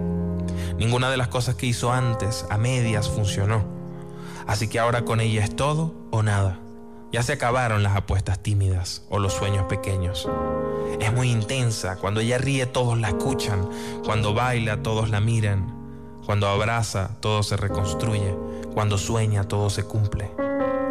Ninguna 0.77 1.09
de 1.09 1.17
las 1.17 1.27
cosas 1.27 1.55
que 1.55 1.65
hizo 1.65 1.91
antes, 1.91 2.45
a 2.51 2.59
medias, 2.59 3.09
funcionó. 3.09 3.65
Así 4.45 4.67
que 4.67 4.77
ahora 4.77 5.05
con 5.05 5.19
ella 5.19 5.43
es 5.43 5.55
todo 5.55 5.95
o 6.11 6.21
nada. 6.21 6.59
Ya 7.11 7.23
se 7.23 7.33
acabaron 7.33 7.81
las 7.81 7.95
apuestas 7.95 8.43
tímidas 8.43 9.01
o 9.09 9.17
los 9.17 9.33
sueños 9.33 9.65
pequeños. 9.65 10.29
Es 10.99 11.11
muy 11.11 11.31
intensa. 11.31 11.95
Cuando 11.95 12.19
ella 12.19 12.37
ríe 12.37 12.67
todos 12.67 12.99
la 12.99 13.07
escuchan. 13.07 13.67
Cuando 14.05 14.35
baila 14.35 14.83
todos 14.83 15.09
la 15.09 15.19
miran. 15.19 15.73
Cuando 16.27 16.47
abraza 16.47 17.17
todo 17.21 17.41
se 17.41 17.57
reconstruye. 17.57 18.37
Cuando 18.75 18.99
sueña 18.99 19.47
todo 19.47 19.71
se 19.71 19.83
cumple. 19.83 20.29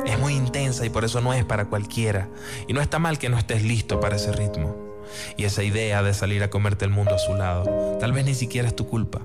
Es 0.04 0.18
muy 0.18 0.34
intensa 0.34 0.84
y 0.84 0.90
por 0.90 1.04
eso 1.04 1.20
no 1.20 1.32
es 1.32 1.44
para 1.44 1.66
cualquiera. 1.66 2.28
Y 2.66 2.72
no 2.72 2.80
está 2.80 2.98
mal 2.98 3.20
que 3.20 3.28
no 3.28 3.38
estés 3.38 3.62
listo 3.62 4.00
para 4.00 4.16
ese 4.16 4.32
ritmo. 4.32 4.81
Y 5.36 5.44
esa 5.44 5.62
idea 5.62 6.02
de 6.02 6.14
salir 6.14 6.42
a 6.42 6.50
comerte 6.50 6.84
el 6.84 6.90
mundo 6.90 7.14
a 7.14 7.18
su 7.18 7.34
lado, 7.34 7.98
tal 7.98 8.12
vez 8.12 8.24
ni 8.24 8.34
siquiera 8.34 8.68
es 8.68 8.76
tu 8.76 8.88
culpa. 8.88 9.20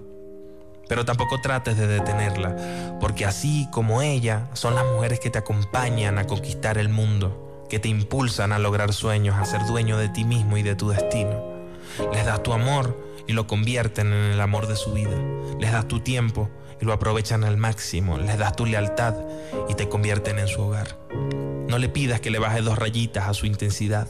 Pero 0.88 1.03
tampoco 1.03 1.41
trates 1.41 1.77
de 1.77 1.88
detenerla, 1.88 2.98
porque 3.01 3.25
así 3.25 3.67
como 3.72 4.01
ella, 4.01 4.48
son 4.53 4.75
las 4.75 4.86
mujeres 4.86 5.19
que 5.19 5.29
te 5.29 5.38
acompañan 5.38 6.17
a 6.17 6.25
conquistar 6.27 6.77
el 6.77 6.89
mundo 6.89 7.48
que 7.69 7.79
te 7.79 7.89
impulsan 7.89 8.51
a 8.51 8.60
lograr 8.60 8.93
sueños, 8.93 9.36
a 9.36 9.46
ser 9.46 9.65
dueño 9.65 9.98
de 9.98 10.10
ti 10.10 10.24
mismo 10.24 10.57
y 10.57 10.63
de 10.63 10.75
tu 10.75 10.89
destino. 10.89 11.43
Les 12.13 12.25
das 12.25 12.43
tu 12.43 12.53
amor 12.53 12.98
y 13.27 13.34
lo 13.34 13.48
convierten 13.48 14.07
en 14.07 14.31
el 14.31 14.41
amor 14.41 14.67
de 14.67 14.75
su 14.75 14.93
vida. 14.93 15.17
Les 15.60 15.72
das 15.72 15.88
tu 15.88 16.00
tiempo 16.00 16.50
y 16.79 16.86
lo 16.86 16.93
aprovechan 16.93 17.43
al 17.43 17.57
máximo. 17.57 18.17
Les 18.17 18.38
das 18.38 18.55
tu 18.55 18.65
lealtad 18.65 19.15
y 19.67 19.74
te 19.74 19.89
convierten 19.89 20.39
en 20.39 20.48
su 20.48 20.62
hogar. 20.62 20.98
No 21.67 21.77
le 21.77 21.89
pidas 21.89 22.22
que 22.22 22.31
le 22.31 22.39
baje 22.39 22.62
dos 22.62 22.77
rayitas 22.77 23.27
a 23.27 23.34
su 23.34 23.46
intensidad. 23.46 24.07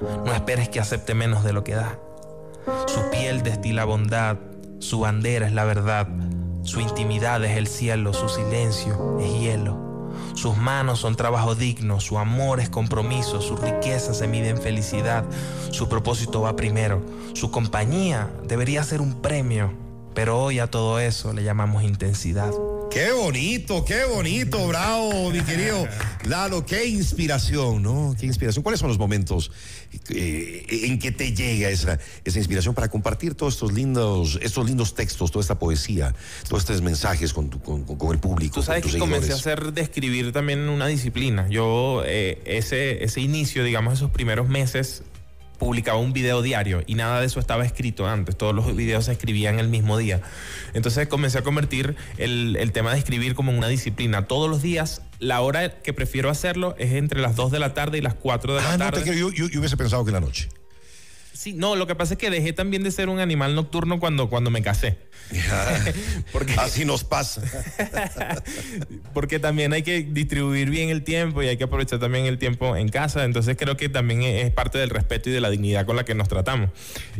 No 0.00 0.32
esperes 0.32 0.68
que 0.68 0.80
acepte 0.80 1.14
menos 1.14 1.44
de 1.44 1.52
lo 1.52 1.64
que 1.64 1.74
da. 1.74 1.98
Su 2.86 3.10
piel 3.10 3.42
destila 3.42 3.84
bondad, 3.84 4.36
su 4.78 5.00
bandera 5.00 5.46
es 5.46 5.52
la 5.52 5.64
verdad, 5.64 6.08
su 6.62 6.80
intimidad 6.80 7.42
es 7.44 7.56
el 7.56 7.66
cielo, 7.66 8.12
su 8.12 8.28
silencio 8.28 9.18
es 9.20 9.40
hielo. 9.40 9.88
Sus 10.34 10.56
manos 10.56 11.00
son 11.00 11.16
trabajo 11.16 11.54
digno, 11.54 12.00
su 12.00 12.18
amor 12.18 12.60
es 12.60 12.68
compromiso, 12.68 13.40
su 13.40 13.56
riqueza 13.56 14.14
se 14.14 14.28
mide 14.28 14.50
en 14.50 14.58
felicidad, 14.58 15.24
su 15.70 15.88
propósito 15.88 16.42
va 16.42 16.56
primero, 16.56 17.02
su 17.34 17.50
compañía 17.50 18.28
debería 18.46 18.84
ser 18.84 19.00
un 19.00 19.20
premio, 19.20 19.72
pero 20.14 20.40
hoy 20.40 20.58
a 20.58 20.70
todo 20.70 21.00
eso 21.00 21.32
le 21.32 21.42
llamamos 21.42 21.82
intensidad. 21.82 22.52
Qué 22.98 23.12
bonito, 23.12 23.84
qué 23.84 24.04
bonito, 24.06 24.66
bravo, 24.66 25.30
mi 25.30 25.40
querido 25.42 25.86
Lalo, 26.24 26.66
qué 26.66 26.86
inspiración, 26.86 27.80
¿no? 27.80 28.16
Qué 28.18 28.26
inspiración. 28.26 28.64
¿Cuáles 28.64 28.80
son 28.80 28.88
los 28.88 28.98
momentos 28.98 29.52
eh, 30.10 30.66
en 30.68 30.98
que 30.98 31.12
te 31.12 31.32
llega 31.32 31.70
esa, 31.70 32.00
esa 32.24 32.38
inspiración 32.38 32.74
para 32.74 32.88
compartir 32.88 33.36
todos 33.36 33.54
estos 33.54 33.72
lindos, 33.72 34.36
estos 34.42 34.66
lindos 34.66 34.96
textos, 34.96 35.30
toda 35.30 35.42
esta 35.42 35.60
poesía, 35.60 36.12
todos 36.48 36.64
estos 36.64 36.82
mensajes 36.82 37.32
con, 37.32 37.50
con, 37.50 38.12
el 38.12 38.18
público? 38.18 38.56
Tú 38.56 38.62
sabes 38.64 38.84
que 38.84 38.98
comencé 38.98 39.30
a 39.30 39.36
hacer 39.36 39.72
de 39.72 39.80
escribir 39.80 40.32
también 40.32 40.68
una 40.68 40.88
disciplina. 40.88 41.46
Yo, 41.48 42.02
eh, 42.04 42.42
ese, 42.46 43.04
ese 43.04 43.20
inicio, 43.20 43.62
digamos, 43.62 43.94
esos 43.94 44.10
primeros 44.10 44.48
meses, 44.48 45.04
publicaba 45.58 45.98
un 45.98 46.12
video 46.12 46.42
diario 46.42 46.82
y 46.86 46.94
nada 46.94 47.20
de 47.20 47.26
eso 47.26 47.40
estaba 47.40 47.64
escrito 47.64 48.06
antes, 48.06 48.36
todos 48.36 48.54
los 48.54 48.74
videos 48.74 49.06
se 49.06 49.12
escribían 49.12 49.58
el 49.58 49.68
mismo 49.68 49.98
día. 49.98 50.20
Entonces 50.74 51.08
comencé 51.08 51.38
a 51.38 51.42
convertir 51.42 51.96
el, 52.16 52.70
tema 52.72 52.92
de 52.92 52.98
escribir 52.98 53.34
como 53.34 53.52
una 53.52 53.68
disciplina. 53.68 54.26
Todos 54.26 54.48
los 54.48 54.62
días, 54.62 55.02
la 55.18 55.40
hora 55.40 55.80
que 55.82 55.92
prefiero 55.92 56.30
hacerlo 56.30 56.74
es 56.78 56.92
entre 56.92 57.20
las 57.20 57.34
2 57.36 57.50
de 57.50 57.58
la 57.58 57.74
tarde 57.74 57.98
y 57.98 58.00
las 58.00 58.14
4 58.14 58.54
de 58.54 58.62
la 58.62 58.72
ah, 58.74 58.78
tarde. 58.78 59.04
No 59.04 59.12
yo, 59.12 59.32
yo, 59.32 59.58
hubiese 59.58 59.76
pensado 59.76 60.04
que 60.04 60.12
la 60.12 60.20
noche. 60.20 60.48
Sí, 61.38 61.52
no, 61.52 61.76
lo 61.76 61.86
que 61.86 61.94
pasa 61.94 62.14
es 62.14 62.18
que 62.18 62.30
dejé 62.30 62.52
también 62.52 62.82
de 62.82 62.90
ser 62.90 63.08
un 63.08 63.20
animal 63.20 63.54
nocturno 63.54 64.00
cuando, 64.00 64.28
cuando 64.28 64.50
me 64.50 64.60
casé. 64.60 64.98
porque, 66.32 66.54
Así 66.54 66.84
nos 66.84 67.04
pasa. 67.04 67.42
porque 69.14 69.38
también 69.38 69.72
hay 69.72 69.84
que 69.84 70.02
distribuir 70.02 70.68
bien 70.68 70.88
el 70.88 71.04
tiempo 71.04 71.40
y 71.40 71.46
hay 71.46 71.56
que 71.56 71.62
aprovechar 71.62 72.00
también 72.00 72.26
el 72.26 72.38
tiempo 72.38 72.74
en 72.74 72.88
casa. 72.88 73.24
Entonces 73.24 73.56
creo 73.56 73.76
que 73.76 73.88
también 73.88 74.22
es 74.22 74.50
parte 74.50 74.78
del 74.78 74.90
respeto 74.90 75.30
y 75.30 75.32
de 75.32 75.40
la 75.40 75.48
dignidad 75.48 75.86
con 75.86 75.94
la 75.94 76.04
que 76.04 76.16
nos 76.16 76.26
tratamos. 76.26 76.70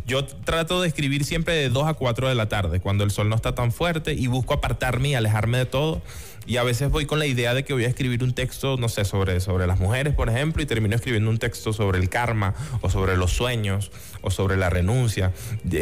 Yo 0.04 0.26
trato 0.26 0.82
de 0.82 0.88
escribir 0.88 1.24
siempre 1.24 1.54
de 1.54 1.68
2 1.68 1.86
a 1.86 1.94
4 1.94 2.28
de 2.28 2.34
la 2.34 2.48
tarde, 2.48 2.80
cuando 2.80 3.04
el 3.04 3.12
sol 3.12 3.28
no 3.28 3.36
está 3.36 3.54
tan 3.54 3.70
fuerte 3.70 4.14
y 4.14 4.26
busco 4.26 4.52
apartarme 4.52 5.10
y 5.10 5.14
alejarme 5.14 5.58
de 5.58 5.66
todo 5.66 6.02
y 6.48 6.56
a 6.56 6.62
veces 6.62 6.90
voy 6.90 7.04
con 7.04 7.18
la 7.18 7.26
idea 7.26 7.52
de 7.52 7.62
que 7.62 7.74
voy 7.74 7.84
a 7.84 7.88
escribir 7.88 8.24
un 8.24 8.32
texto, 8.32 8.78
no 8.78 8.88
sé, 8.88 9.04
sobre, 9.04 9.38
sobre 9.40 9.66
las 9.66 9.78
mujeres, 9.78 10.14
por 10.14 10.30
ejemplo, 10.30 10.62
y 10.62 10.66
termino 10.66 10.96
escribiendo 10.96 11.28
un 11.28 11.38
texto 11.38 11.74
sobre 11.74 11.98
el 11.98 12.08
karma 12.08 12.54
o 12.80 12.88
sobre 12.88 13.18
los 13.18 13.32
sueños 13.32 13.92
o 14.22 14.30
sobre 14.30 14.56
la 14.56 14.70
renuncia. 14.70 15.32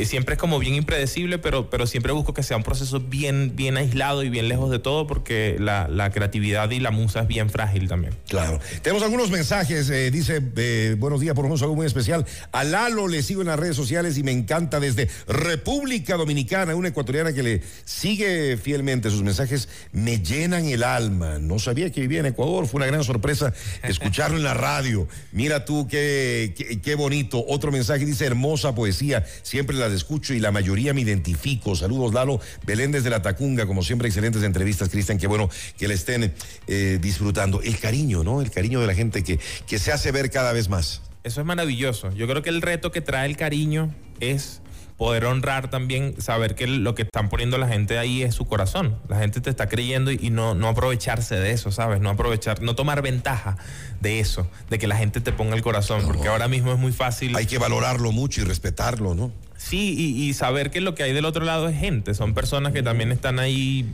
Siempre 0.04 0.35
es 0.35 0.40
como 0.40 0.58
bien 0.58 0.75
impredecible, 0.75 1.38
pero, 1.38 1.70
pero 1.70 1.87
siempre 1.87 2.12
busco 2.12 2.35
que 2.35 2.42
sea 2.42 2.56
un 2.56 2.64
proceso 2.64 2.99
bien, 2.99 3.52
bien 3.54 3.76
aislado 3.76 4.25
y 4.25 4.28
bien 4.28 4.49
lejos 4.49 4.70
de 4.70 4.80
todo 4.80 5.06
porque 5.06 5.56
la, 5.61 6.11
creatividad 6.12 6.70
y 6.70 6.80
la 6.80 6.90
musa 6.90 7.20
es 7.20 7.28
bien 7.28 7.49
frágil 7.49 7.87
también. 7.87 8.14
Claro. 8.28 8.58
Tenemos 8.82 9.04
algunos 9.04 9.30
mensajes. 9.30 9.88
Eh, 9.90 10.11
dice, 10.11 10.42
eh, 10.56 10.96
buenos 10.99 11.20
días, 11.20 11.37
por 11.37 11.44
menos 11.44 11.62
algo 11.62 11.76
muy 11.76 11.87
especial. 11.87 12.26
A 12.50 12.64
Lalo 12.64 13.06
le 13.06 13.23
sigo 13.23 13.40
en 13.40 13.49
las 13.49 13.58
redes 13.58 13.76
sociales 13.76 14.18
y 14.18 14.25
me 14.25 14.32
encanta 14.32 14.80
desde 14.80 15.08
República 15.28 16.16
Dominicana, 16.16 16.75
una 16.75 16.88
ecuatoriana 16.88 17.32
que 17.32 17.44
le 17.44 17.62
sigue 17.85 18.56
fielmente. 18.56 19.11
Sus 19.11 19.23
mensajes 19.23 19.68
me 19.92 20.23
el 20.64 20.82
alma. 20.82 21.38
No 21.38 21.58
sabía 21.58 21.92
que 21.92 22.00
vivía 22.00 22.20
en 22.20 22.26
Ecuador, 22.26 22.66
fue 22.66 22.78
una 22.78 22.86
gran 22.86 23.04
sorpresa 23.04 23.52
escucharlo 23.82 24.36
en 24.36 24.42
la 24.42 24.54
radio. 24.54 25.06
Mira 25.32 25.64
tú 25.64 25.86
qué, 25.88 26.54
qué, 26.82 26.94
bonito. 26.94 27.44
Otro 27.46 27.70
mensaje 27.70 28.06
dice, 28.06 28.25
hermosa 28.25 28.75
poesía, 28.75 29.25
siempre 29.42 29.76
las 29.76 29.92
escucho 29.92 30.34
y 30.34 30.40
la 30.40 30.50
mayoría 30.50 30.94
me 30.94 31.02
identifico. 31.02 31.76
Saludos, 31.76 32.14
Lalo. 32.14 32.40
Belén 32.64 32.92
desde 32.92 33.10
la 33.10 33.22
Tacunga, 33.22 33.66
como 33.66 33.82
siempre, 33.82 34.08
excelentes 34.08 34.42
entrevistas, 34.42 34.88
Cristian. 34.88 35.18
Qué 35.18 35.26
bueno 35.26 35.50
que 35.76 35.88
le 35.88 35.94
estén 35.94 36.32
eh, 36.66 36.98
disfrutando. 37.00 37.60
El 37.62 37.78
cariño, 37.78 38.25
¿no? 38.25 38.40
El 38.40 38.50
cariño 38.50 38.80
de 38.80 38.86
la 38.86 38.94
gente 38.94 39.22
que, 39.22 39.38
que 39.66 39.78
se 39.78 39.92
hace 39.92 40.10
ver 40.12 40.30
cada 40.30 40.52
vez 40.52 40.68
más. 40.68 41.02
Eso 41.26 41.40
es 41.40 41.46
maravilloso. 41.46 42.12
Yo 42.12 42.28
creo 42.28 42.40
que 42.42 42.50
el 42.50 42.62
reto 42.62 42.92
que 42.92 43.00
trae 43.00 43.26
el 43.26 43.36
cariño 43.36 43.92
es 44.20 44.62
poder 44.96 45.26
honrar 45.26 45.68
también, 45.68 46.20
saber 46.20 46.54
que 46.54 46.66
lo 46.66 46.94
que 46.94 47.02
están 47.02 47.28
poniendo 47.28 47.58
la 47.58 47.68
gente 47.68 47.98
ahí 47.98 48.22
es 48.22 48.34
su 48.34 48.46
corazón. 48.46 48.98
La 49.08 49.18
gente 49.18 49.40
te 49.40 49.50
está 49.50 49.68
creyendo 49.68 50.10
y, 50.10 50.30
no, 50.30 50.54
no 50.54 50.68
aprovecharse 50.68 51.36
de 51.36 51.50
eso, 51.50 51.70
¿sabes? 51.70 52.00
No 52.00 52.10
aprovechar, 52.10 52.62
no 52.62 52.74
tomar 52.74 53.02
ventaja 53.02 53.56
de 54.00 54.20
eso, 54.20 54.48
de 54.70 54.78
que 54.78 54.86
la 54.86 54.96
gente 54.96 55.20
te 55.20 55.32
ponga 55.32 55.54
el 55.54 55.62
corazón, 55.62 56.02
porque 56.06 56.28
ahora 56.28 56.48
mismo 56.48 56.72
es 56.72 56.78
muy 56.78 56.92
fácil. 56.92 57.36
Hay 57.36 57.46
que 57.46 57.58
valorarlo 57.58 58.12
mucho 58.12 58.40
y 58.40 58.44
respetarlo, 58.44 59.14
¿no? 59.14 59.32
Sí, 59.56 59.94
y, 59.98 60.22
y 60.24 60.34
saber 60.34 60.70
que 60.70 60.80
lo 60.80 60.94
que 60.94 61.02
hay 61.02 61.12
del 61.12 61.24
otro 61.24 61.44
lado 61.44 61.68
es 61.68 61.78
gente, 61.78 62.14
son 62.14 62.34
personas 62.34 62.72
que 62.72 62.82
también 62.82 63.12
están 63.12 63.38
ahí 63.38 63.90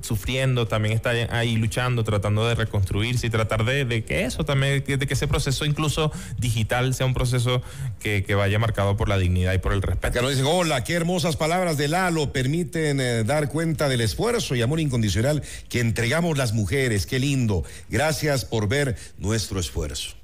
sufriendo, 0.00 0.66
también 0.66 0.94
está 0.94 1.10
ahí 1.30 1.56
luchando, 1.56 2.04
tratando 2.04 2.46
de 2.46 2.54
reconstruirse 2.54 3.26
y 3.26 3.30
tratar 3.30 3.64
de, 3.64 4.04
que 4.04 4.24
eso 4.24 4.44
también, 4.44 4.84
de 4.84 4.98
que 4.98 5.14
ese 5.14 5.28
proceso 5.28 5.64
incluso 5.64 6.12
digital 6.38 6.94
sea 6.94 7.06
un 7.06 7.14
proceso 7.14 7.62
que, 8.00 8.34
vaya 8.34 8.58
marcado 8.58 8.96
por 8.96 9.08
la 9.08 9.16
dignidad 9.16 9.52
y 9.52 9.58
por 9.58 9.72
el 9.72 9.82
respeto. 9.82 10.08
Acá 10.08 10.22
nos 10.22 10.30
dicen, 10.30 10.46
hola, 10.46 10.84
qué 10.84 10.94
hermosas 10.94 11.36
palabras 11.36 11.76
de 11.76 11.88
Lalo, 11.88 12.32
permiten 12.32 13.00
eh, 13.00 13.24
dar 13.24 13.48
cuenta 13.48 13.88
del 13.88 14.00
esfuerzo 14.00 14.54
y 14.54 14.62
amor 14.62 14.80
incondicional 14.80 15.42
que 15.68 15.80
entregamos 15.80 16.36
las 16.36 16.52
mujeres, 16.52 17.06
qué 17.06 17.18
lindo, 17.18 17.64
gracias 17.88 18.44
por 18.44 18.68
ver 18.68 18.96
nuestro 19.18 19.60
esfuerzo. 19.60 20.16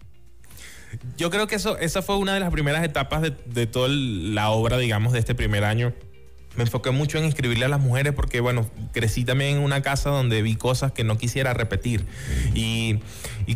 Yo 1.16 1.30
creo 1.30 1.46
que 1.46 1.54
eso, 1.54 1.78
esa 1.78 2.02
fue 2.02 2.16
una 2.16 2.34
de 2.34 2.40
las 2.40 2.50
primeras 2.50 2.84
etapas 2.84 3.22
de, 3.22 3.36
de 3.46 3.66
toda 3.66 3.88
la 3.88 4.50
obra, 4.50 4.76
digamos, 4.76 5.12
de 5.12 5.20
este 5.20 5.36
primer 5.36 5.64
año 5.64 5.94
me 6.56 6.64
enfoqué 6.64 6.90
mucho 6.90 7.18
en 7.18 7.24
escribirle 7.24 7.64
a 7.64 7.68
las 7.68 7.80
mujeres 7.80 8.12
porque, 8.12 8.40
bueno, 8.40 8.68
crecí 8.92 9.24
también 9.24 9.58
en 9.58 9.62
una 9.62 9.82
casa 9.82 10.10
donde 10.10 10.42
vi 10.42 10.56
cosas 10.56 10.92
que 10.92 11.04
no 11.04 11.16
quisiera 11.16 11.54
repetir. 11.54 12.04
Y, 12.54 12.98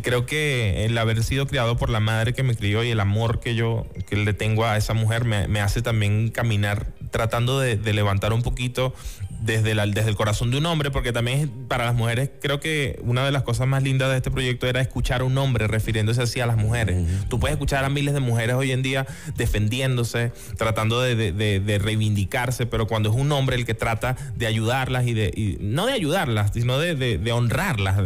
creo 0.03 0.25
que 0.25 0.85
el 0.85 0.97
haber 0.97 1.23
sido 1.23 1.47
criado 1.47 1.77
por 1.77 1.89
la 1.89 1.99
madre 1.99 2.33
que 2.33 2.43
me 2.43 2.53
crió 2.53 2.83
y 2.83 2.91
el 2.91 2.99
amor 2.99 3.39
que 3.39 3.55
yo 3.55 3.87
que 4.07 4.15
le 4.17 4.33
tengo 4.33 4.65
a 4.65 4.77
esa 4.77 4.93
mujer 4.93 5.23
me, 5.25 5.61
hace 5.61 5.81
también 5.81 6.29
caminar 6.29 6.87
tratando 7.11 7.59
de, 7.59 7.77
de 7.77 7.93
levantar 7.93 8.33
un 8.33 8.43
poquito 8.43 8.93
desde, 9.45 9.75
la, 9.75 9.85
desde 9.85 10.09
el 10.09 10.15
corazón 10.15 10.51
de 10.51 10.57
un 10.57 10.65
hombre, 10.65 10.91
porque 10.91 11.13
también 11.13 11.49
para 11.67 11.85
las 11.85 11.93
mujeres 11.93 12.31
creo 12.41 12.59
que 12.59 12.99
una 13.03 13.23
de 13.23 13.31
las 13.31 13.43
cosas 13.43 13.67
más 13.67 13.83
lindas 13.83 14.09
de 14.09 14.17
este 14.17 14.31
proyecto 14.31 14.67
era 14.67 14.81
escuchar 14.81 15.21
a 15.21 15.23
un 15.23 15.37
hombre 15.37 15.67
refiriéndose 15.67 16.23
así 16.23 16.39
a 16.39 16.45
las 16.45 16.57
mujeres. 16.57 17.05
Tú 17.29 17.39
puedes 17.39 17.53
escuchar 17.53 17.85
a 17.85 17.89
miles 17.89 18.13
de 18.13 18.19
mujeres 18.19 18.55
hoy 18.55 18.71
en 18.71 18.81
día 18.81 19.05
defendiéndose, 19.35 20.31
tratando 20.57 21.01
de, 21.01 21.79
reivindicarse, 21.81 22.65
pero 22.65 22.87
cuando 22.87 23.09
es 23.09 23.15
un 23.15 23.31
hombre 23.31 23.55
el 23.55 23.65
que 23.65 23.75
trata 23.75 24.15
de 24.35 24.47
ayudarlas 24.47 25.05
y 25.05 25.13
de, 25.13 25.57
no 25.61 25.85
de 25.85 25.93
ayudarlas, 25.93 26.51
sino 26.53 26.79
de, 26.79 27.31
honrarlas, 27.31 27.97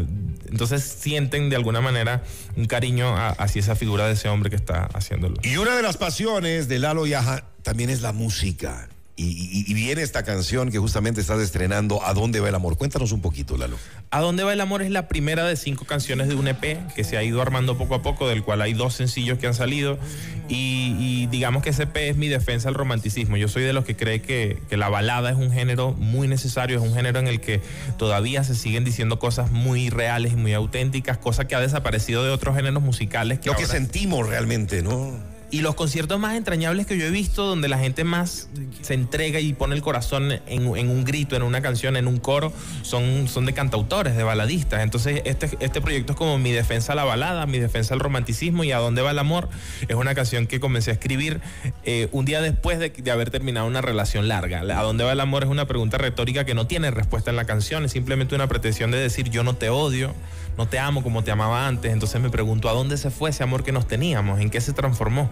entonces 0.49 0.83
sienten 0.83 1.49
de 1.49 1.55
alguna 1.55 1.79
manera 1.79 2.23
un 2.57 2.65
cariño 2.65 3.15
hacia 3.15 3.59
esa 3.61 3.75
figura 3.75 4.07
de 4.07 4.13
ese 4.13 4.27
hombre 4.27 4.49
que 4.49 4.55
está 4.55 4.89
haciéndolo. 4.93 5.35
Y 5.43 5.57
una 5.57 5.75
de 5.75 5.83
las 5.83 5.97
pasiones 5.97 6.67
de 6.67 6.79
Lalo 6.79 7.05
Yaja 7.05 7.45
también 7.63 7.89
es 7.89 8.01
la 8.01 8.11
música. 8.11 8.89
Y, 9.21 9.73
viene 9.73 10.01
esta 10.01 10.23
canción 10.23 10.71
que 10.71 10.79
justamente 10.79 11.19
estás 11.19 11.41
estrenando, 11.41 12.01
¿A 12.05 12.13
dónde 12.13 12.39
va 12.39 12.47
el 12.47 12.55
amor? 12.55 12.77
Cuéntanos 12.77 13.11
un 13.11 13.19
poquito, 13.19 13.57
Lalo. 13.57 13.77
¿A 14.11 14.21
dónde 14.21 14.43
va 14.43 14.53
el 14.53 14.61
amor? 14.61 14.81
Es 14.81 14.91
la 14.91 15.09
primera 15.09 15.43
de 15.43 15.57
cinco 15.57 15.83
canciones 15.83 16.29
de 16.29 16.35
un 16.35 16.47
EP 16.47 16.77
que 16.95 17.03
se 17.03 17.17
ha 17.17 17.23
ido 17.23 17.41
armando 17.41 17.77
poco 17.77 17.95
a 17.95 18.01
poco, 18.01 18.29
del 18.29 18.43
cual 18.43 18.61
hay 18.61 18.73
dos 18.73 18.93
sencillos 18.93 19.37
que 19.37 19.47
han 19.47 19.53
salido. 19.53 19.99
Y, 20.47 21.27
digamos 21.27 21.63
que 21.63 21.71
ese 21.71 21.83
EP 21.83 21.97
es 21.97 22.15
mi 22.15 22.29
defensa 22.29 22.69
al 22.69 22.75
romanticismo. 22.75 23.35
Yo 23.35 23.49
soy 23.49 23.63
de 23.63 23.73
los 23.73 23.83
que 23.83 23.97
cree 23.97 24.21
que, 24.21 24.57
la 24.71 24.87
balada 24.87 25.29
es 25.29 25.35
un 25.35 25.51
género 25.51 25.91
muy 25.91 26.29
necesario, 26.29 26.77
es 26.77 26.83
un 26.83 26.93
género 26.93 27.19
en 27.19 27.27
el 27.27 27.41
que 27.41 27.61
todavía 27.97 28.45
se 28.45 28.55
siguen 28.55 28.85
diciendo 28.85 29.19
cosas 29.19 29.51
muy 29.51 29.89
reales 29.89 30.31
y 30.31 30.35
muy 30.37 30.53
auténticas, 30.53 31.17
cosas 31.17 31.47
que 31.47 31.55
ha 31.55 31.59
desaparecido 31.59 32.23
de 32.23 32.29
otros 32.29 32.55
géneros 32.55 32.81
musicales. 32.81 33.39
Lo 33.43 33.55
que 33.57 33.65
sentimos 33.65 34.29
realmente, 34.29 34.81
¿no? 34.81 35.38
Y 35.51 35.61
los 35.61 35.73
conciertos 35.73 36.19
más 36.19 36.35
entrañables 36.35 36.85
que 36.85 36.97
yo 36.97 37.05
he 37.05 37.09
visto, 37.09 37.45
donde 37.45 37.67
la 37.69 37.79
gente 37.79 38.03
más 38.03 38.49
se 38.81 38.93
entrega 38.93 39.39
y 39.39 39.53
pone 39.53 39.73
el 39.73 39.81
corazón 39.81 40.31
en, 40.45 40.67
un 40.67 41.03
grito, 41.03 41.35
en 41.35 41.41
una 41.41 41.61
canción, 41.61 41.97
en 41.97 42.07
un 42.07 42.17
coro, 42.17 42.53
son, 42.83 43.27
son 43.27 43.47
de 43.47 43.53
cantautores, 43.53 44.15
de 44.15 44.23
baladistas. 44.23 44.83
Entonces, 44.83 45.23
este, 45.25 45.49
este 45.59 45.81
proyecto 45.81 46.13
es 46.13 46.17
como 46.17 46.37
mi 46.37 46.51
defensa 46.51 46.93
a 46.93 46.95
la 46.95 47.03
balada, 47.03 47.47
mi 47.47 47.57
defensa 47.57 47.95
al 47.95 47.99
romanticismo 47.99 48.63
y 48.63 48.71
a 48.71 48.77
dónde 48.77 49.01
va 49.01 49.09
el 49.09 49.17
amor. 49.17 49.49
Es 49.87 49.95
una 49.95 50.13
canción 50.13 50.45
que 50.45 50.59
comencé 50.59 50.91
a 50.91 50.93
escribir 50.93 51.41
eh, 51.83 52.09
un 52.11 52.25
día 52.25 52.41
después 52.41 52.77
de, 52.77 52.89
de, 52.89 53.11
haber 53.11 53.31
terminado 53.31 53.65
una 53.65 53.81
relación 53.81 54.27
larga. 54.27 54.59
A 54.61 54.83
dónde 54.83 55.03
va 55.03 55.13
el 55.13 55.19
amor 55.19 55.43
es 55.43 55.49
una 55.49 55.65
pregunta 55.65 55.97
retórica 55.97 56.45
que 56.45 56.53
no 56.53 56.67
tiene 56.67 56.91
respuesta 56.91 57.31
en 57.31 57.37
la 57.37 57.45
canción, 57.45 57.85
es 57.85 57.91
simplemente 57.91 58.35
una 58.35 58.47
pretensión 58.47 58.91
de 58.91 58.99
decir 58.99 59.29
yo 59.29 59.43
no 59.43 59.55
te 59.55 59.69
odio, 59.69 60.13
no 60.57 60.67
te 60.67 60.77
amo 60.77 61.01
como 61.01 61.23
te 61.23 61.31
amaba 61.31 61.67
antes. 61.67 61.91
Entonces 61.91 62.21
me 62.21 62.29
pregunto, 62.29 62.69
¿a 62.69 62.73
dónde 62.73 62.97
se 62.97 63.09
fue 63.09 63.31
ese 63.31 63.43
amor 63.43 63.63
que 63.63 63.71
nos 63.71 63.87
teníamos? 63.87 64.39
¿En 64.39 64.49
qué 64.49 64.61
se 64.61 64.73
transformó? 64.73 65.29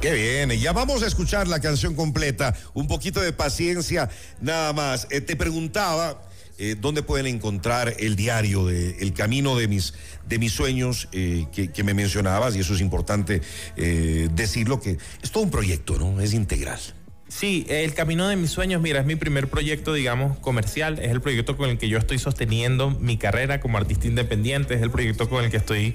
Qué 0.00 0.14
bien, 0.14 0.50
ya 0.58 0.72
vamos 0.72 1.02
a 1.02 1.06
escuchar 1.06 1.46
la 1.46 1.60
canción 1.60 1.94
completa. 1.94 2.56
Un 2.72 2.88
poquito 2.88 3.20
de 3.20 3.34
paciencia, 3.34 4.08
nada 4.40 4.72
más. 4.72 5.06
Eh, 5.10 5.20
te 5.20 5.36
preguntaba 5.36 6.22
eh, 6.56 6.74
dónde 6.80 7.02
pueden 7.02 7.26
encontrar 7.26 7.94
el 7.98 8.16
diario 8.16 8.64
de 8.64 8.96
El 9.00 9.12
Camino 9.12 9.58
de 9.58 9.68
mis, 9.68 9.92
de 10.26 10.38
mis 10.38 10.52
sueños 10.52 11.08
eh, 11.12 11.44
que, 11.52 11.84
me 11.84 11.92
mencionabas, 11.92 12.56
y 12.56 12.60
eso 12.60 12.72
es 12.72 12.80
importante 12.80 13.42
decirlo, 13.76 14.80
que 14.80 14.96
es 15.22 15.30
todo 15.30 15.44
un 15.44 15.50
proyecto, 15.50 15.98
¿no? 15.98 16.18
Es 16.18 16.32
integral. 16.32 16.80
Sí, 17.28 17.66
El 17.68 17.92
Camino 17.92 18.26
de 18.26 18.36
mis 18.36 18.52
sueños, 18.52 18.80
mira, 18.80 19.00
es 19.00 19.06
mi 19.06 19.16
primer 19.16 19.48
proyecto, 19.50 19.92
digamos, 19.92 20.38
comercial. 20.38 20.98
Es 20.98 21.10
el 21.10 21.20
proyecto 21.20 21.58
con 21.58 21.68
el 21.68 21.76
que 21.76 21.90
yo 21.90 21.98
estoy 21.98 22.18
sosteniendo 22.18 22.90
mi 22.90 23.18
carrera 23.18 23.60
como 23.60 23.76
artista 23.76 24.06
independiente. 24.06 24.76
Es 24.76 24.80
el 24.80 24.90
proyecto 24.90 25.28
con 25.28 25.44
el 25.44 25.50
que 25.50 25.58
estoy 25.58 25.94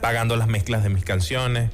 pagando 0.00 0.34
las 0.34 0.48
mezclas 0.48 0.82
de 0.82 0.88
mis 0.88 1.04
canciones 1.04 1.70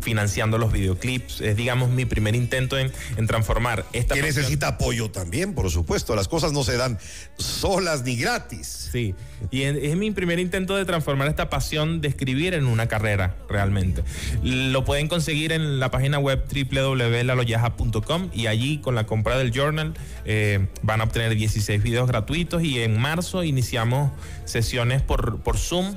financiando 0.00 0.58
los 0.58 0.72
videoclips. 0.72 1.40
Es, 1.40 1.56
digamos, 1.56 1.90
mi 1.90 2.04
primer 2.04 2.34
intento 2.34 2.78
en, 2.78 2.92
transformar 3.26 3.84
esta... 3.92 4.14
Que 4.14 4.22
necesita 4.22 4.68
apoyo 4.68 5.10
también, 5.10 5.54
por 5.54 5.70
supuesto. 5.70 6.14
Las 6.16 6.28
cosas 6.28 6.52
no 6.52 6.64
se 6.64 6.76
dan 6.76 6.98
solas 7.36 8.02
ni 8.02 8.16
gratis. 8.16 8.88
Sí, 8.92 9.14
y 9.50 9.62
es, 9.62 9.96
mi 9.96 10.10
primer 10.10 10.38
intento 10.38 10.76
de 10.76 10.84
transformar 10.84 11.28
esta 11.28 11.50
pasión 11.50 12.00
de 12.00 12.08
escribir 12.08 12.54
en 12.54 12.66
una 12.66 12.88
carrera, 12.88 13.36
realmente. 13.48 14.02
Lo 14.42 14.84
pueden 14.84 15.08
conseguir 15.08 15.52
en 15.52 15.78
la 15.78 15.90
página 15.90 16.18
web 16.18 16.44
www.laloyaja.com 16.48 18.30
y 18.32 18.46
allí 18.46 18.78
con 18.78 18.94
la 18.94 19.06
compra 19.06 19.38
del 19.38 19.52
journal 19.52 19.94
eh, 20.24 20.66
van 20.82 21.00
a 21.00 21.04
obtener 21.04 21.34
16 21.34 21.82
videos 21.82 22.08
gratuitos 22.08 22.62
y 22.62 22.80
en 22.80 22.98
marzo 22.98 23.44
iniciamos 23.44 24.12
sesiones 24.44 25.02
por, 25.02 25.40
por 25.40 25.58
Zoom 25.58 25.96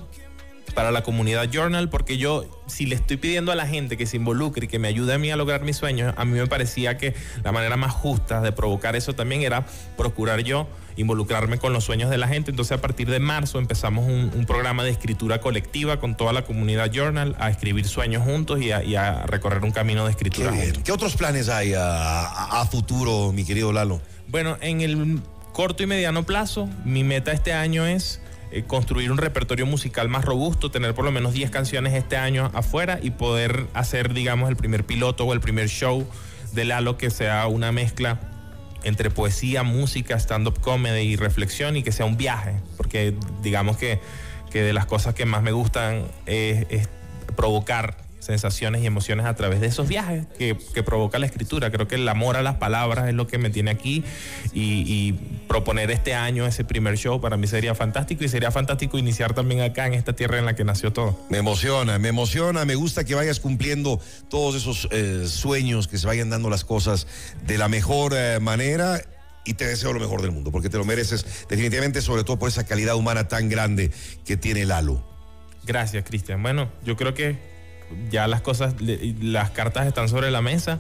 para 0.74 0.92
la 0.92 1.04
comunidad 1.04 1.50
Journal, 1.50 1.90
porque 1.90 2.18
yo, 2.18 2.46
si 2.68 2.86
le 2.86 2.96
estoy 2.96 3.18
pidiendo 3.18 3.52
a 3.52 3.56
la 3.56 3.68
gente 3.68 3.98
que 3.98 4.06
se 4.06 4.18
involucre 4.18 4.66
y 4.66 4.68
que 4.68 4.80
me 4.80 4.88
ayude 4.88 5.14
a 5.14 5.18
mí 5.18 5.32
a 5.32 5.36
lograr 5.36 5.64
mis 5.64 5.78
sueños, 5.78 6.14
a 6.18 6.26
mí 6.26 6.38
me 6.38 6.48
parecía 6.48 6.98
que 6.98 7.14
la 7.44 7.52
manera 7.52 7.78
más 7.78 7.94
justa 7.94 8.42
de 8.42 8.52
provocar 8.52 8.96
eso 8.96 9.14
también 9.14 9.42
era 9.42 9.66
procurar 9.98 10.42
yo 10.42 10.68
involucrarme 10.96 11.60
con 11.60 11.72
los 11.72 11.86
sueños 11.86 12.10
de 12.10 12.18
la 12.18 12.28
gente. 12.28 12.52
Entonces, 12.52 12.78
a 12.78 12.82
partir 12.82 13.10
de 13.10 13.20
marzo 13.20 13.58
empezamos 13.58 14.06
un, 14.06 14.46
programa 14.46 14.84
de 14.84 14.90
escritura 14.90 15.40
colectiva 15.40 16.00
con 16.00 16.18
toda 16.18 16.34
la 16.34 16.42
comunidad 16.42 16.92
Journal 16.92 17.36
a 17.40 17.50
escribir 17.50 17.88
sueños 17.88 18.24
juntos 18.24 18.60
y 18.62 18.72
a, 18.72 19.26
recorrer 19.28 19.64
un 19.64 19.72
camino 19.72 20.04
de 20.06 20.12
escritura. 20.12 20.52
Qué, 20.84 20.92
otros 20.92 21.16
planes 21.16 21.48
hay 21.48 21.74
a 21.74 22.68
futuro, 22.70 23.32
mi 23.32 23.46
querido 23.46 23.72
Lalo? 23.72 24.02
Bueno, 24.28 24.58
en 24.62 24.82
el 24.82 25.22
corto 25.54 25.82
y 25.84 25.88
mediano 25.88 26.24
plazo, 26.24 26.70
mi 26.86 27.04
meta 27.04 27.32
este 27.32 27.52
año 27.52 27.86
es 27.86 28.22
eh, 28.52 28.64
construir 28.64 29.12
un 29.12 29.18
repertorio 29.18 29.66
musical 29.66 30.10
más 30.10 30.26
robusto, 30.26 30.72
tener 30.72 30.94
por 30.94 31.06
lo 31.06 31.12
menos 31.12 31.34
10 31.34 31.52
canciones 31.52 31.94
este 31.94 32.18
año 32.18 32.52
afuera 32.54 33.00
y 33.02 33.12
poder 33.12 33.68
hacer, 33.74 34.14
digamos, 34.14 34.50
el 34.50 34.56
primer 34.56 34.86
piloto 34.86 35.26
o 35.26 35.34
el 35.34 35.40
primer 35.40 35.70
show 35.70 36.08
de 36.54 36.66
Lalo 36.66 36.98
que 36.98 37.10
sea 37.10 37.48
una 37.48 37.72
mezcla 37.72 38.20
entre 38.84 39.10
poesía, 39.10 39.64
música, 39.64 40.16
stand-up 40.18 40.60
comedy 40.62 41.02
y 41.02 41.16
reflexión 41.16 41.76
y 41.76 41.84
que 41.84 41.92
sea 41.92 42.06
un 42.06 42.18
viaje, 42.18 42.56
porque 42.78 43.14
digamos 43.44 43.78
que, 43.78 44.00
que 44.50 44.62
de 44.64 44.74
las 44.74 44.86
cosas 44.86 45.14
que 45.14 45.26
más 45.26 45.44
me 45.44 45.52
gustan 45.52 46.06
es 46.26 46.88
provocar 47.36 48.09
sensaciones 48.20 48.84
y 48.84 48.86
emociones 48.86 49.26
a 49.26 49.36
través 49.36 49.62
de 49.62 49.68
esos 49.68 49.88
viajes 49.88 50.26
que, 50.38 50.56
provoca 50.84 51.20
la 51.20 51.26
escritura. 51.26 51.72
Creo 51.72 51.88
que 51.88 51.96
el 51.96 52.08
amor 52.08 52.38
a 52.38 52.42
las 52.42 52.56
palabras 52.56 53.10
es 53.10 53.14
lo 53.14 53.28
que 53.28 53.38
me 53.38 53.50
tiene 53.50 53.72
aquí 53.72 54.04
y, 54.54 55.14
proponer 55.48 55.90
este 55.90 56.14
año 56.14 56.46
ese 56.46 56.64
primer 56.64 56.96
show 56.96 57.20
para 57.20 57.36
mí 57.36 57.48
sería 57.48 57.74
fantástico 57.74 58.24
y 58.24 58.30
sería 58.30 58.52
fantástico 58.52 59.00
iniciar 59.00 59.34
también 59.34 59.62
acá 59.62 59.88
en 59.88 59.96
esta 59.96 60.14
tierra 60.14 60.38
en 60.38 60.46
la 60.46 60.56
que 60.56 60.64
nació 60.64 60.94
todo. 60.94 61.20
Me 61.30 61.40
emociona, 61.40 61.98
me 61.98 62.10
emociona, 62.10 62.66
me 62.66 62.76
gusta 62.76 63.04
que 63.04 63.16
vayas 63.16 63.40
cumpliendo 63.40 64.00
todos 64.30 64.56
esos 64.56 64.88
eh, 64.92 65.26
sueños, 65.28 65.88
que 65.88 65.98
se 65.98 66.06
vayan 66.06 66.30
dando 66.30 66.50
las 66.50 66.64
cosas 66.64 67.08
de 67.46 67.58
la 67.58 67.68
mejor 67.68 68.14
eh, 68.16 68.40
manera 68.40 69.02
y 69.44 69.56
te 69.56 69.66
deseo 69.66 69.92
lo 69.94 70.00
mejor 70.00 70.22
del 70.22 70.32
mundo, 70.32 70.52
porque 70.52 70.70
te 70.70 70.78
lo 70.78 70.86
mereces 70.86 71.26
definitivamente, 71.50 72.02
sobre 72.02 72.24
todo 72.24 72.38
por 72.38 72.50
esa 72.50 72.66
calidad 72.66 72.96
humana 72.96 73.28
tan 73.28 73.50
grande 73.50 73.92
que 74.26 74.38
tiene 74.38 74.66
Lalo. 74.66 75.04
Gracias, 75.66 76.04
Cristian. 76.06 76.42
Bueno, 76.42 76.72
yo 76.86 76.96
creo 76.96 77.14
que 77.14 77.49
ya 78.10 78.28
las 78.28 78.42
cosas, 78.42 78.76
las 78.80 79.52
cartas 79.52 79.88
están 79.88 80.10
sobre 80.10 80.32
la 80.32 80.42
mesa. 80.42 80.80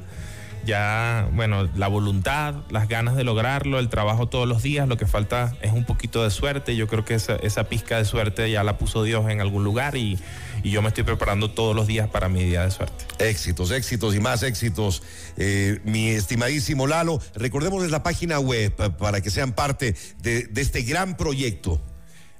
Ya, 0.65 1.29
bueno, 1.33 1.69
la 1.75 1.87
voluntad, 1.87 2.53
las 2.69 2.87
ganas 2.89 3.15
de 3.15 3.23
lograrlo, 3.23 3.79
el 3.79 3.89
trabajo 3.89 4.27
todos 4.27 4.47
los 4.47 4.61
días, 4.61 4.87
lo 4.87 4.97
que 4.97 5.05
falta 5.05 5.55
es 5.61 5.71
un 5.71 5.85
poquito 5.85 6.23
de 6.23 6.31
suerte. 6.31 6.75
Yo 6.75 6.87
creo 6.87 7.05
que 7.05 7.15
esa, 7.15 7.37
esa 7.37 7.63
pizca 7.65 7.97
de 7.97 8.05
suerte 8.05 8.51
ya 8.51 8.63
la 8.63 8.77
puso 8.77 9.03
Dios 9.03 9.29
en 9.29 9.41
algún 9.41 9.63
lugar 9.63 9.95
y, 9.95 10.19
yo 10.61 10.81
me 10.81 10.89
estoy 10.89 11.05
preparando 11.05 11.51
todos 11.51 11.73
los 11.73 11.87
días 11.87 12.09
para 12.09 12.27
mi 12.27 12.43
día 12.43 12.65
de 12.65 12.71
suerte. 12.71 13.05
Éxitos, 13.19 13.71
éxitos 13.71 14.13
y 14.13 14.19
más 14.19 14.43
éxitos. 14.43 15.01
Eh, 15.37 15.79
mi 15.85 16.09
estimadísimo 16.09 16.85
Lalo, 16.85 17.21
recordemos 17.35 17.89
la 17.89 18.03
página 18.03 18.39
web 18.39 18.73
para 18.97 19.21
que 19.21 19.29
sean 19.29 19.53
parte 19.53 19.95
de, 20.21 20.43
de 20.43 20.61
este 20.61 20.81
gran 20.81 21.15
proyecto. 21.15 21.79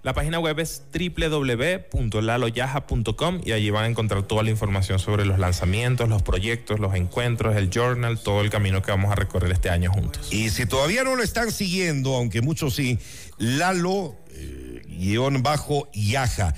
La 0.01 0.13
página 0.13 0.39
web 0.39 0.57
es 0.59 0.83
www.laloyaja.com 0.93 3.41
y 3.43 3.51
allí 3.51 3.69
van 3.69 3.83
a 3.83 3.87
encontrar 3.87 4.23
toda 4.23 4.43
la 4.43 4.49
información 4.49 4.97
sobre 4.97 5.25
los 5.25 5.39
lanzamientos, 5.39 6.07
los 6.07 6.23
proyectos, 6.23 6.79
los 6.79 6.95
encuentros, 6.95 7.57
el 7.57 7.69
journal, 7.69 8.17
todo 8.17 8.39
el 8.39 8.49
camino 8.49 8.81
que 8.81 8.91
vamos 8.91 9.11
a 9.11 9.15
recorrer 9.15 9.51
este 9.51 9.69
año 9.69 9.91
juntos. 9.91 10.31
Y 10.31 10.51
si 10.51 10.65
todavía 10.65 11.03
no 11.03 11.17
lo 11.17 11.23
están 11.23 11.51
siguiendo, 11.51 12.15
aunque 12.15 12.41
muchos 12.41 12.75
sí, 12.75 12.97
Lalo 13.37 14.15
eh, 14.31 14.83
guion 14.87 15.43
bajo 15.43 15.89
Yaja, 15.91 16.55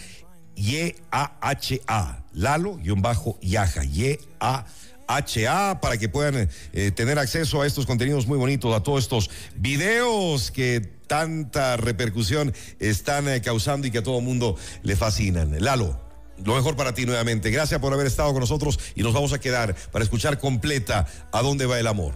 Y-A-H-A, 0.55 2.23
Lalo 2.33 2.77
guion 2.77 3.01
bajo 3.01 3.39
Yaja, 3.41 3.83
Y-A 3.85 4.67
HA 5.15 5.79
para 5.81 5.97
que 5.97 6.09
puedan 6.09 6.49
eh, 6.73 6.91
tener 6.91 7.19
acceso 7.19 7.61
a 7.61 7.67
estos 7.67 7.85
contenidos 7.85 8.27
muy 8.27 8.37
bonitos, 8.37 8.75
a 8.75 8.83
todos 8.83 9.03
estos 9.03 9.29
videos 9.55 10.51
que 10.51 10.81
tanta 11.07 11.77
repercusión 11.77 12.53
están 12.79 13.27
eh, 13.27 13.41
causando 13.41 13.87
y 13.87 13.91
que 13.91 13.97
a 13.97 14.03
todo 14.03 14.21
mundo 14.21 14.55
le 14.83 14.95
fascinan. 14.95 15.63
Lalo. 15.63 15.99
Lo 16.43 16.55
mejor 16.55 16.75
para 16.75 16.93
ti 16.93 17.05
nuevamente. 17.05 17.51
Gracias 17.51 17.79
por 17.79 17.93
haber 17.93 18.07
estado 18.07 18.31
con 18.31 18.39
nosotros 18.39 18.79
y 18.95 19.03
nos 19.03 19.13
vamos 19.13 19.33
a 19.33 19.39
quedar 19.39 19.75
para 19.91 20.03
escuchar 20.03 20.39
completa 20.39 21.05
a 21.31 21.41
dónde 21.41 21.65
va 21.65 21.79
el 21.79 21.87
amor. 21.87 22.15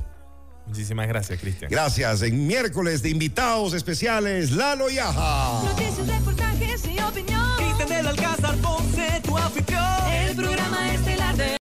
Muchísimas 0.67 1.07
gracias, 1.07 1.39
Cristian. 1.39 1.69
Gracias. 1.69 2.21
En 2.23 2.47
miércoles 2.47 3.03
de 3.03 3.09
invitados 3.09 3.73
especiales, 3.73 4.51
Lalo 4.51 4.89
y 4.89 4.97
Aja. 4.97 5.61
Noticias, 5.63 6.07
reportajes 6.07 6.85
y 6.85 6.99
opinión. 6.99 7.57
Cristian 7.57 7.89
del 7.89 8.07
Alcázar, 8.07 8.55
Ponce, 8.57 9.21
tu 9.23 9.37
afición. 9.37 9.83
El 10.11 10.35
programa 10.35 10.91
de 10.91 11.14